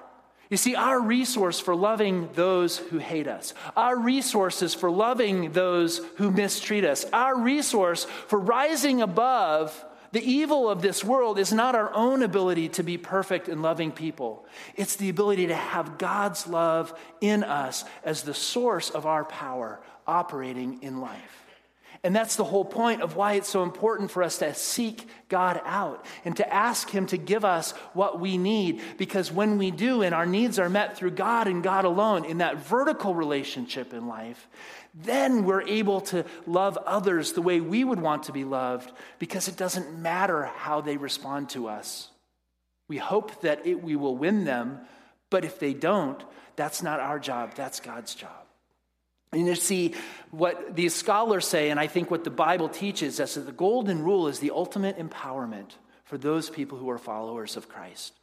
you 0.51 0.57
see, 0.57 0.75
our 0.75 0.99
resource 0.99 1.61
for 1.61 1.73
loving 1.73 2.29
those 2.33 2.77
who 2.77 2.97
hate 2.97 3.27
us, 3.27 3.53
our 3.77 3.97
resources 3.97 4.73
for 4.73 4.91
loving 4.91 5.53
those 5.53 6.01
who 6.17 6.29
mistreat 6.29 6.83
us, 6.83 7.05
our 7.13 7.39
resource 7.39 8.05
for 8.27 8.37
rising 8.37 9.01
above 9.01 9.85
the 10.11 10.21
evil 10.21 10.69
of 10.69 10.81
this 10.81 11.05
world 11.05 11.39
is 11.39 11.53
not 11.53 11.73
our 11.73 11.93
own 11.93 12.21
ability 12.21 12.67
to 12.69 12.83
be 12.83 12.97
perfect 12.97 13.47
and 13.47 13.61
loving 13.61 13.93
people. 13.93 14.45
It's 14.75 14.97
the 14.97 15.07
ability 15.07 15.47
to 15.47 15.55
have 15.55 15.97
God's 15.97 16.45
love 16.47 16.93
in 17.21 17.45
us 17.45 17.85
as 18.03 18.23
the 18.23 18.33
source 18.33 18.89
of 18.89 19.05
our 19.05 19.23
power 19.23 19.79
operating 20.05 20.83
in 20.83 20.99
life. 20.99 21.50
And 22.03 22.15
that's 22.15 22.35
the 22.35 22.43
whole 22.43 22.65
point 22.65 23.03
of 23.03 23.15
why 23.15 23.33
it's 23.33 23.49
so 23.49 23.61
important 23.61 24.09
for 24.09 24.23
us 24.23 24.39
to 24.39 24.55
seek 24.55 25.07
God 25.29 25.61
out 25.65 26.03
and 26.25 26.35
to 26.37 26.53
ask 26.53 26.89
Him 26.89 27.05
to 27.07 27.17
give 27.17 27.45
us 27.45 27.73
what 27.93 28.19
we 28.19 28.39
need. 28.39 28.81
Because 28.97 29.31
when 29.31 29.59
we 29.59 29.69
do 29.69 30.01
and 30.01 30.15
our 30.15 30.25
needs 30.25 30.57
are 30.57 30.69
met 30.69 30.97
through 30.97 31.11
God 31.11 31.47
and 31.47 31.61
God 31.61 31.85
alone 31.85 32.25
in 32.25 32.39
that 32.39 32.57
vertical 32.57 33.13
relationship 33.13 33.93
in 33.93 34.07
life, 34.07 34.47
then 34.95 35.45
we're 35.45 35.61
able 35.61 36.01
to 36.01 36.25
love 36.47 36.75
others 36.85 37.33
the 37.33 37.41
way 37.41 37.61
we 37.61 37.83
would 37.83 37.99
want 37.99 38.23
to 38.23 38.31
be 38.31 38.45
loved 38.45 38.91
because 39.19 39.47
it 39.47 39.55
doesn't 39.55 39.99
matter 39.99 40.45
how 40.45 40.81
they 40.81 40.97
respond 40.97 41.49
to 41.51 41.67
us. 41.67 42.09
We 42.89 42.97
hope 42.97 43.41
that 43.41 43.65
it, 43.65 43.83
we 43.83 43.95
will 43.95 44.17
win 44.17 44.43
them, 44.43 44.79
but 45.29 45.45
if 45.45 45.59
they 45.59 45.73
don't, 45.73 46.21
that's 46.55 46.81
not 46.81 46.99
our 46.99 47.19
job, 47.19 47.53
that's 47.55 47.79
God's 47.79 48.15
job. 48.15 48.40
And 49.33 49.47
you 49.47 49.55
see 49.55 49.95
what 50.31 50.75
these 50.75 50.93
scholars 50.93 51.47
say, 51.47 51.69
and 51.69 51.79
I 51.79 51.87
think 51.87 52.11
what 52.11 52.23
the 52.23 52.29
Bible 52.29 52.67
teaches 52.67 53.19
us 53.19 53.35
that 53.35 53.45
the 53.45 53.51
golden 53.51 54.03
rule 54.03 54.27
is 54.27 54.39
the 54.39 54.51
ultimate 54.51 54.97
empowerment 54.97 55.71
for 56.03 56.17
those 56.17 56.49
people 56.49 56.77
who 56.77 56.89
are 56.89 56.97
followers 56.97 57.55
of 57.55 57.69
Christ. 57.69 58.13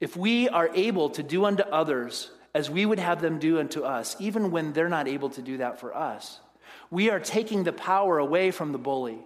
If 0.00 0.16
we 0.16 0.48
are 0.48 0.70
able 0.74 1.10
to 1.10 1.22
do 1.22 1.44
unto 1.44 1.64
others 1.64 2.30
as 2.54 2.70
we 2.70 2.86
would 2.86 2.98
have 3.00 3.20
them 3.20 3.38
do 3.38 3.58
unto 3.58 3.82
us, 3.82 4.14
even 4.20 4.50
when 4.50 4.72
they're 4.72 4.88
not 4.88 5.08
able 5.08 5.30
to 5.30 5.42
do 5.42 5.56
that 5.58 5.80
for 5.80 5.96
us, 5.96 6.38
we 6.90 7.10
are 7.10 7.20
taking 7.20 7.64
the 7.64 7.72
power 7.72 8.18
away 8.18 8.50
from 8.52 8.72
the 8.72 8.78
bully 8.78 9.18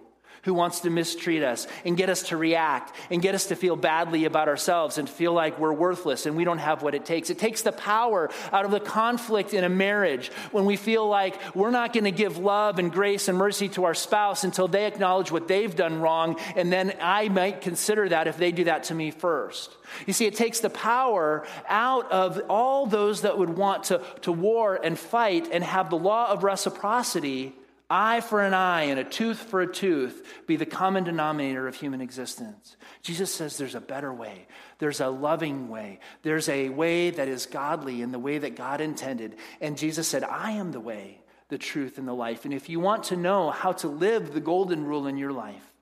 who 0.43 0.53
wants 0.53 0.81
to 0.81 0.89
mistreat 0.89 1.43
us 1.43 1.67
and 1.85 1.95
get 1.95 2.09
us 2.09 2.23
to 2.23 2.37
react 2.37 2.95
and 3.09 3.21
get 3.21 3.35
us 3.35 3.47
to 3.47 3.55
feel 3.55 3.75
badly 3.75 4.25
about 4.25 4.47
ourselves 4.47 4.97
and 4.97 5.09
feel 5.09 5.33
like 5.33 5.59
we're 5.59 5.73
worthless 5.73 6.25
and 6.25 6.35
we 6.35 6.43
don't 6.43 6.57
have 6.57 6.81
what 6.81 6.95
it 6.95 7.05
takes. 7.05 7.29
It 7.29 7.37
takes 7.37 7.61
the 7.61 7.71
power 7.71 8.29
out 8.51 8.65
of 8.65 8.71
the 8.71 8.79
conflict 8.79 9.53
in 9.53 9.63
a 9.63 9.69
marriage 9.69 10.29
when 10.51 10.65
we 10.65 10.75
feel 10.75 11.07
like 11.07 11.37
we're 11.55 11.71
not 11.71 11.93
going 11.93 12.05
to 12.05 12.11
give 12.11 12.37
love 12.37 12.79
and 12.79 12.91
grace 12.91 13.27
and 13.27 13.37
mercy 13.37 13.69
to 13.69 13.85
our 13.85 13.93
spouse 13.93 14.43
until 14.43 14.67
they 14.67 14.85
acknowledge 14.85 15.31
what 15.31 15.47
they've 15.47 15.75
done 15.75 16.01
wrong, 16.01 16.39
and 16.55 16.71
then 16.71 16.93
I 17.01 17.29
might 17.29 17.61
consider 17.61 18.09
that 18.09 18.27
if 18.27 18.37
they 18.37 18.51
do 18.51 18.65
that 18.65 18.85
to 18.85 18.95
me 18.95 19.11
first. 19.11 19.75
You 20.05 20.13
see, 20.13 20.25
it 20.25 20.35
takes 20.35 20.59
the 20.59 20.69
power 20.69 21.45
out 21.67 22.11
of 22.11 22.41
all 22.49 22.85
those 22.85 23.21
that 23.21 23.37
would 23.37 23.49
want 23.49 23.85
to, 23.85 24.01
to 24.21 24.31
war 24.31 24.79
and 24.81 24.97
fight 24.97 25.49
and 25.51 25.63
have 25.63 25.89
the 25.89 25.97
law 25.97 26.31
of 26.31 26.43
reciprocity 26.43 27.53
eye 27.91 28.21
for 28.21 28.41
an 28.41 28.53
eye 28.53 28.83
and 28.83 28.99
a 28.99 29.03
tooth 29.03 29.37
for 29.37 29.61
a 29.61 29.71
tooth 29.71 30.43
be 30.47 30.55
the 30.55 30.65
common 30.65 31.03
denominator 31.03 31.67
of 31.67 31.75
human 31.75 31.99
existence. 31.99 32.77
Jesus 33.01 33.33
says 33.33 33.57
there's 33.57 33.75
a 33.75 33.81
better 33.81 34.13
way. 34.13 34.47
There's 34.79 35.01
a 35.01 35.09
loving 35.09 35.67
way. 35.69 35.99
There's 36.23 36.47
a 36.47 36.69
way 36.69 37.09
that 37.09 37.27
is 37.27 37.45
godly 37.45 38.01
in 38.01 38.11
the 38.11 38.19
way 38.19 38.37
that 38.37 38.55
God 38.55 38.79
intended. 38.79 39.35
And 39.59 39.77
Jesus 39.77 40.07
said, 40.07 40.23
I 40.23 40.51
am 40.51 40.71
the 40.71 40.79
way, 40.79 41.19
the 41.49 41.57
truth, 41.57 41.97
and 41.97 42.07
the 42.07 42.13
life. 42.13 42.45
And 42.45 42.53
if 42.53 42.69
you 42.69 42.79
want 42.79 43.03
to 43.05 43.17
know 43.17 43.51
how 43.51 43.73
to 43.73 43.89
live 43.89 44.33
the 44.33 44.39
golden 44.39 44.85
rule 44.85 45.07
in 45.07 45.17
your 45.17 45.33
life, 45.33 45.73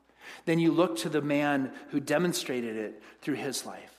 then 0.45 0.58
you 0.58 0.72
look 0.72 0.98
to 0.98 1.10
the 1.10 1.22
man 1.22 1.72
who 1.89 2.00
demonstrated 2.00 2.76
it 2.76 3.04
through 3.22 3.36
his 3.36 3.65
life. 3.65 3.98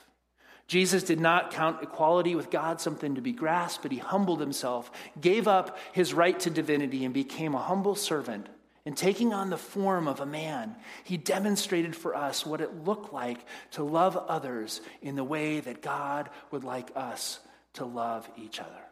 Jesus 0.71 1.03
did 1.03 1.19
not 1.19 1.51
count 1.51 1.83
equality 1.83 2.33
with 2.33 2.49
God 2.49 2.79
something 2.79 3.15
to 3.15 3.21
be 3.21 3.33
grasped, 3.33 3.83
but 3.83 3.91
he 3.91 3.97
humbled 3.97 4.39
himself, 4.39 4.89
gave 5.19 5.45
up 5.45 5.77
his 5.91 6.13
right 6.13 6.39
to 6.39 6.49
divinity, 6.49 7.03
and 7.03 7.13
became 7.13 7.53
a 7.53 7.61
humble 7.61 7.93
servant. 7.93 8.47
And 8.85 8.95
taking 8.95 9.33
on 9.33 9.49
the 9.49 9.57
form 9.57 10.07
of 10.07 10.21
a 10.21 10.25
man, 10.25 10.77
he 11.03 11.17
demonstrated 11.17 11.93
for 11.93 12.15
us 12.15 12.45
what 12.45 12.61
it 12.61 12.85
looked 12.85 13.11
like 13.11 13.45
to 13.71 13.83
love 13.83 14.15
others 14.15 14.79
in 15.01 15.17
the 15.17 15.25
way 15.25 15.59
that 15.59 15.81
God 15.81 16.29
would 16.51 16.63
like 16.63 16.89
us 16.95 17.41
to 17.73 17.83
love 17.83 18.29
each 18.37 18.61
other. 18.61 18.90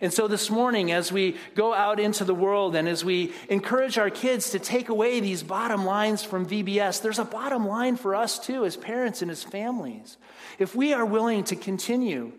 And 0.00 0.12
so 0.12 0.28
this 0.28 0.48
morning, 0.48 0.92
as 0.92 1.12
we 1.12 1.36
go 1.54 1.74
out 1.74 2.00
into 2.00 2.24
the 2.24 2.34
world 2.34 2.74
and 2.74 2.88
as 2.88 3.04
we 3.04 3.34
encourage 3.50 3.98
our 3.98 4.08
kids 4.08 4.50
to 4.50 4.58
take 4.58 4.88
away 4.88 5.20
these 5.20 5.42
bottom 5.42 5.84
lines 5.84 6.22
from 6.24 6.46
VBS, 6.46 7.02
there's 7.02 7.18
a 7.18 7.24
bottom 7.24 7.68
line 7.68 7.96
for 7.96 8.14
us 8.14 8.38
too, 8.38 8.64
as 8.64 8.76
parents 8.76 9.20
and 9.20 9.30
as 9.30 9.44
families. 9.44 10.16
If 10.58 10.74
we 10.74 10.94
are 10.94 11.04
willing 11.04 11.44
to 11.44 11.56
continue 11.56 12.32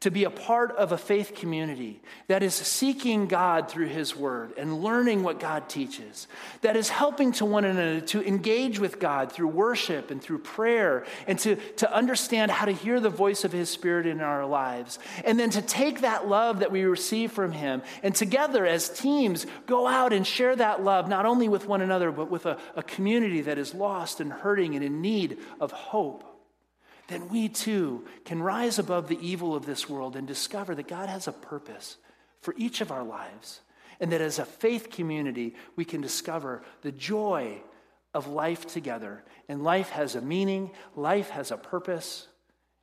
to 0.00 0.10
be 0.10 0.24
a 0.24 0.30
part 0.30 0.72
of 0.72 0.92
a 0.92 0.98
faith 0.98 1.34
community 1.34 2.02
that 2.28 2.42
is 2.42 2.54
seeking 2.54 3.26
God 3.26 3.70
through 3.70 3.86
His 3.86 4.14
Word 4.14 4.52
and 4.58 4.82
learning 4.82 5.22
what 5.22 5.40
God 5.40 5.68
teaches, 5.68 6.28
that 6.60 6.76
is 6.76 6.90
helping 6.90 7.32
to 7.32 7.46
one 7.46 7.64
another 7.64 8.00
to 8.02 8.26
engage 8.26 8.78
with 8.78 8.98
God 8.98 9.32
through 9.32 9.48
worship 9.48 10.10
and 10.10 10.22
through 10.22 10.40
prayer, 10.40 11.06
and 11.26 11.38
to, 11.40 11.56
to 11.76 11.92
understand 11.92 12.50
how 12.50 12.66
to 12.66 12.72
hear 12.72 13.00
the 13.00 13.08
voice 13.08 13.44
of 13.44 13.52
His 13.52 13.70
Spirit 13.70 14.06
in 14.06 14.20
our 14.20 14.44
lives, 14.44 14.98
and 15.24 15.38
then 15.40 15.50
to 15.50 15.62
take 15.62 16.02
that 16.02 16.28
love 16.28 16.60
that 16.60 16.70
we 16.70 16.84
receive 16.84 17.32
from 17.32 17.52
Him 17.52 17.82
and 18.02 18.14
together 18.14 18.66
as 18.66 18.90
teams 18.90 19.46
go 19.66 19.86
out 19.86 20.12
and 20.12 20.26
share 20.26 20.54
that 20.56 20.84
love 20.84 21.08
not 21.08 21.24
only 21.24 21.48
with 21.48 21.66
one 21.66 21.80
another, 21.80 22.12
but 22.12 22.30
with 22.30 22.44
a, 22.44 22.58
a 22.74 22.82
community 22.82 23.40
that 23.40 23.56
is 23.56 23.74
lost 23.74 24.20
and 24.20 24.30
hurting 24.30 24.74
and 24.74 24.84
in 24.84 25.00
need 25.00 25.38
of 25.58 25.72
hope 25.72 26.35
then 27.08 27.28
we 27.28 27.48
too 27.48 28.04
can 28.24 28.42
rise 28.42 28.78
above 28.78 29.08
the 29.08 29.18
evil 29.20 29.54
of 29.54 29.66
this 29.66 29.88
world 29.88 30.16
and 30.16 30.26
discover 30.26 30.74
that 30.74 30.88
God 30.88 31.08
has 31.08 31.28
a 31.28 31.32
purpose 31.32 31.96
for 32.40 32.54
each 32.56 32.80
of 32.80 32.90
our 32.90 33.04
lives. 33.04 33.60
And 33.98 34.12
that 34.12 34.20
as 34.20 34.38
a 34.38 34.44
faith 34.44 34.90
community, 34.90 35.54
we 35.74 35.84
can 35.84 36.02
discover 36.02 36.62
the 36.82 36.92
joy 36.92 37.62
of 38.12 38.28
life 38.28 38.66
together. 38.66 39.24
And 39.48 39.64
life 39.64 39.88
has 39.90 40.14
a 40.16 40.20
meaning, 40.20 40.70
life 40.94 41.30
has 41.30 41.50
a 41.50 41.56
purpose, 41.56 42.28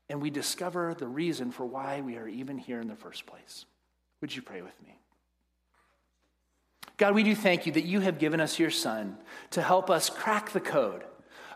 and 0.10 0.22
we 0.22 0.30
discover 0.30 0.96
the 0.96 1.08
reason 1.08 1.52
for 1.52 1.66
why 1.66 2.02
we 2.02 2.18
are 2.18 2.28
even 2.28 2.58
here 2.58 2.82
in 2.82 2.88
the 2.88 2.96
first 2.96 3.26
place. 3.26 3.66
Would 4.22 4.36
you 4.36 4.42
pray 4.42 4.62
with 4.62 4.82
me? 4.84 4.98
God, 6.98 7.16
we 7.16 7.24
do 7.24 7.36
thank 7.36 7.66
you 7.66 7.74
that 7.74 7.86
you 7.86 8.00
have 8.00 8.20
given 8.20 8.40
us 8.40 8.58
your 8.58 8.72
Son 8.72 9.18
to 9.52 9.62
help 9.62 9.90
us 9.90 10.10
crack 10.10 10.52
the 10.52 10.60
code 10.60 11.04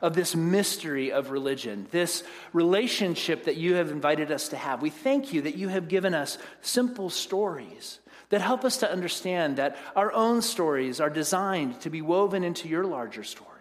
of 0.02 0.14
this 0.14 0.36
mystery 0.36 1.12
of 1.12 1.32
religion, 1.32 1.88
this 1.92 2.24
relationship 2.54 3.46
that 3.46 3.58
you 3.58 3.76
have 3.76 3.92
invited 3.92 4.32
us 4.32 4.50
to 4.50 4.58
have. 4.58 4.82
We 4.82 4.90
thank 4.90 5.34
you 5.34 5.42
that 5.44 5.56
you 5.56 5.68
have 5.70 5.88
given 5.88 6.14
us 6.14 6.38
simple 6.62 7.10
stories 7.10 8.00
that 8.30 8.42
help 8.42 8.66
us 8.66 8.78
to 8.78 8.92
understand 8.92 9.58
that 9.58 9.78
our 9.96 10.12
own 10.12 10.42
stories 10.42 11.00
are 11.00 11.10
designed 11.10 11.80
to 11.82 11.90
be 11.90 12.02
woven 12.02 12.44
into 12.44 12.68
your 12.68 12.84
larger 12.84 13.24
story. 13.24 13.54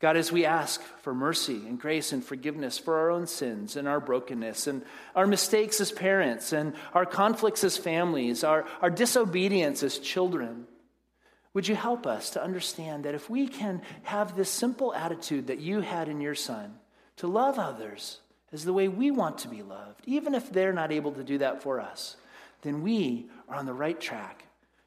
God, 0.00 0.16
as 0.16 0.30
we 0.30 0.44
ask 0.44 0.80
for 1.02 1.12
mercy 1.12 1.56
and 1.66 1.80
grace 1.80 2.12
and 2.12 2.24
forgiveness 2.24 2.78
for 2.78 2.98
our 2.98 3.10
own 3.10 3.26
sins 3.26 3.74
and 3.74 3.88
our 3.88 3.98
brokenness 3.98 4.68
and 4.68 4.84
our 5.16 5.26
mistakes 5.26 5.80
as 5.80 5.90
parents 5.90 6.52
and 6.52 6.74
our 6.94 7.04
conflicts 7.04 7.64
as 7.64 7.76
families, 7.76 8.44
our, 8.44 8.64
our 8.80 8.90
disobedience 8.90 9.82
as 9.82 9.98
children, 9.98 10.66
would 11.54 11.66
you 11.66 11.74
help 11.74 12.06
us 12.06 12.30
to 12.30 12.42
understand 12.42 13.04
that 13.04 13.14
if 13.14 13.28
we 13.28 13.48
can 13.48 13.82
have 14.04 14.36
this 14.36 14.50
simple 14.50 14.94
attitude 14.94 15.46
that 15.46 15.60
you 15.60 15.80
had 15.80 16.08
in 16.08 16.20
your 16.20 16.34
son, 16.34 16.74
to 17.16 17.26
love 17.26 17.58
others 17.58 18.20
as 18.52 18.64
the 18.64 18.72
way 18.72 18.88
we 18.88 19.10
want 19.10 19.38
to 19.38 19.48
be 19.48 19.62
loved, 19.62 20.02
even 20.06 20.34
if 20.34 20.50
they're 20.52 20.72
not 20.72 20.92
able 20.92 21.12
to 21.12 21.24
do 21.24 21.38
that 21.38 21.62
for 21.62 21.80
us, 21.80 22.16
then 22.62 22.82
we 22.82 23.26
are 23.48 23.56
on 23.56 23.66
the 23.66 23.72
right 23.72 24.00
track 24.00 24.44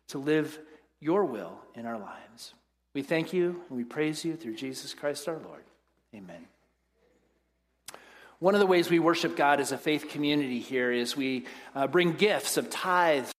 to 0.10 0.18
live 0.18 0.60
your 1.00 1.26
will 1.26 1.60
in 1.76 1.86
our 1.86 2.00
lives. 2.00 2.54
We 2.94 3.02
thank 3.02 3.34
you 3.34 3.62
and 3.70 3.78
we 3.78 3.84
praise 3.84 4.26
you 4.26 4.36
through 4.36 4.56
Jesus 4.56 4.94
Christ 4.94 5.28
our 5.28 5.40
Lord. 5.40 5.64
Amen. 6.16 6.48
One 8.40 8.56
of 8.56 8.60
the 8.60 8.66
ways 8.66 8.90
we 8.90 8.98
worship 8.98 9.36
God 9.38 9.60
as 9.60 9.72
a 9.72 9.78
faith 9.78 10.10
community 10.10 10.60
here 10.60 10.92
is 10.92 11.16
we 11.16 11.46
uh, 11.76 11.86
bring 11.86 12.14
gifts 12.14 12.58
of 12.58 12.72
tithes. 12.72 13.30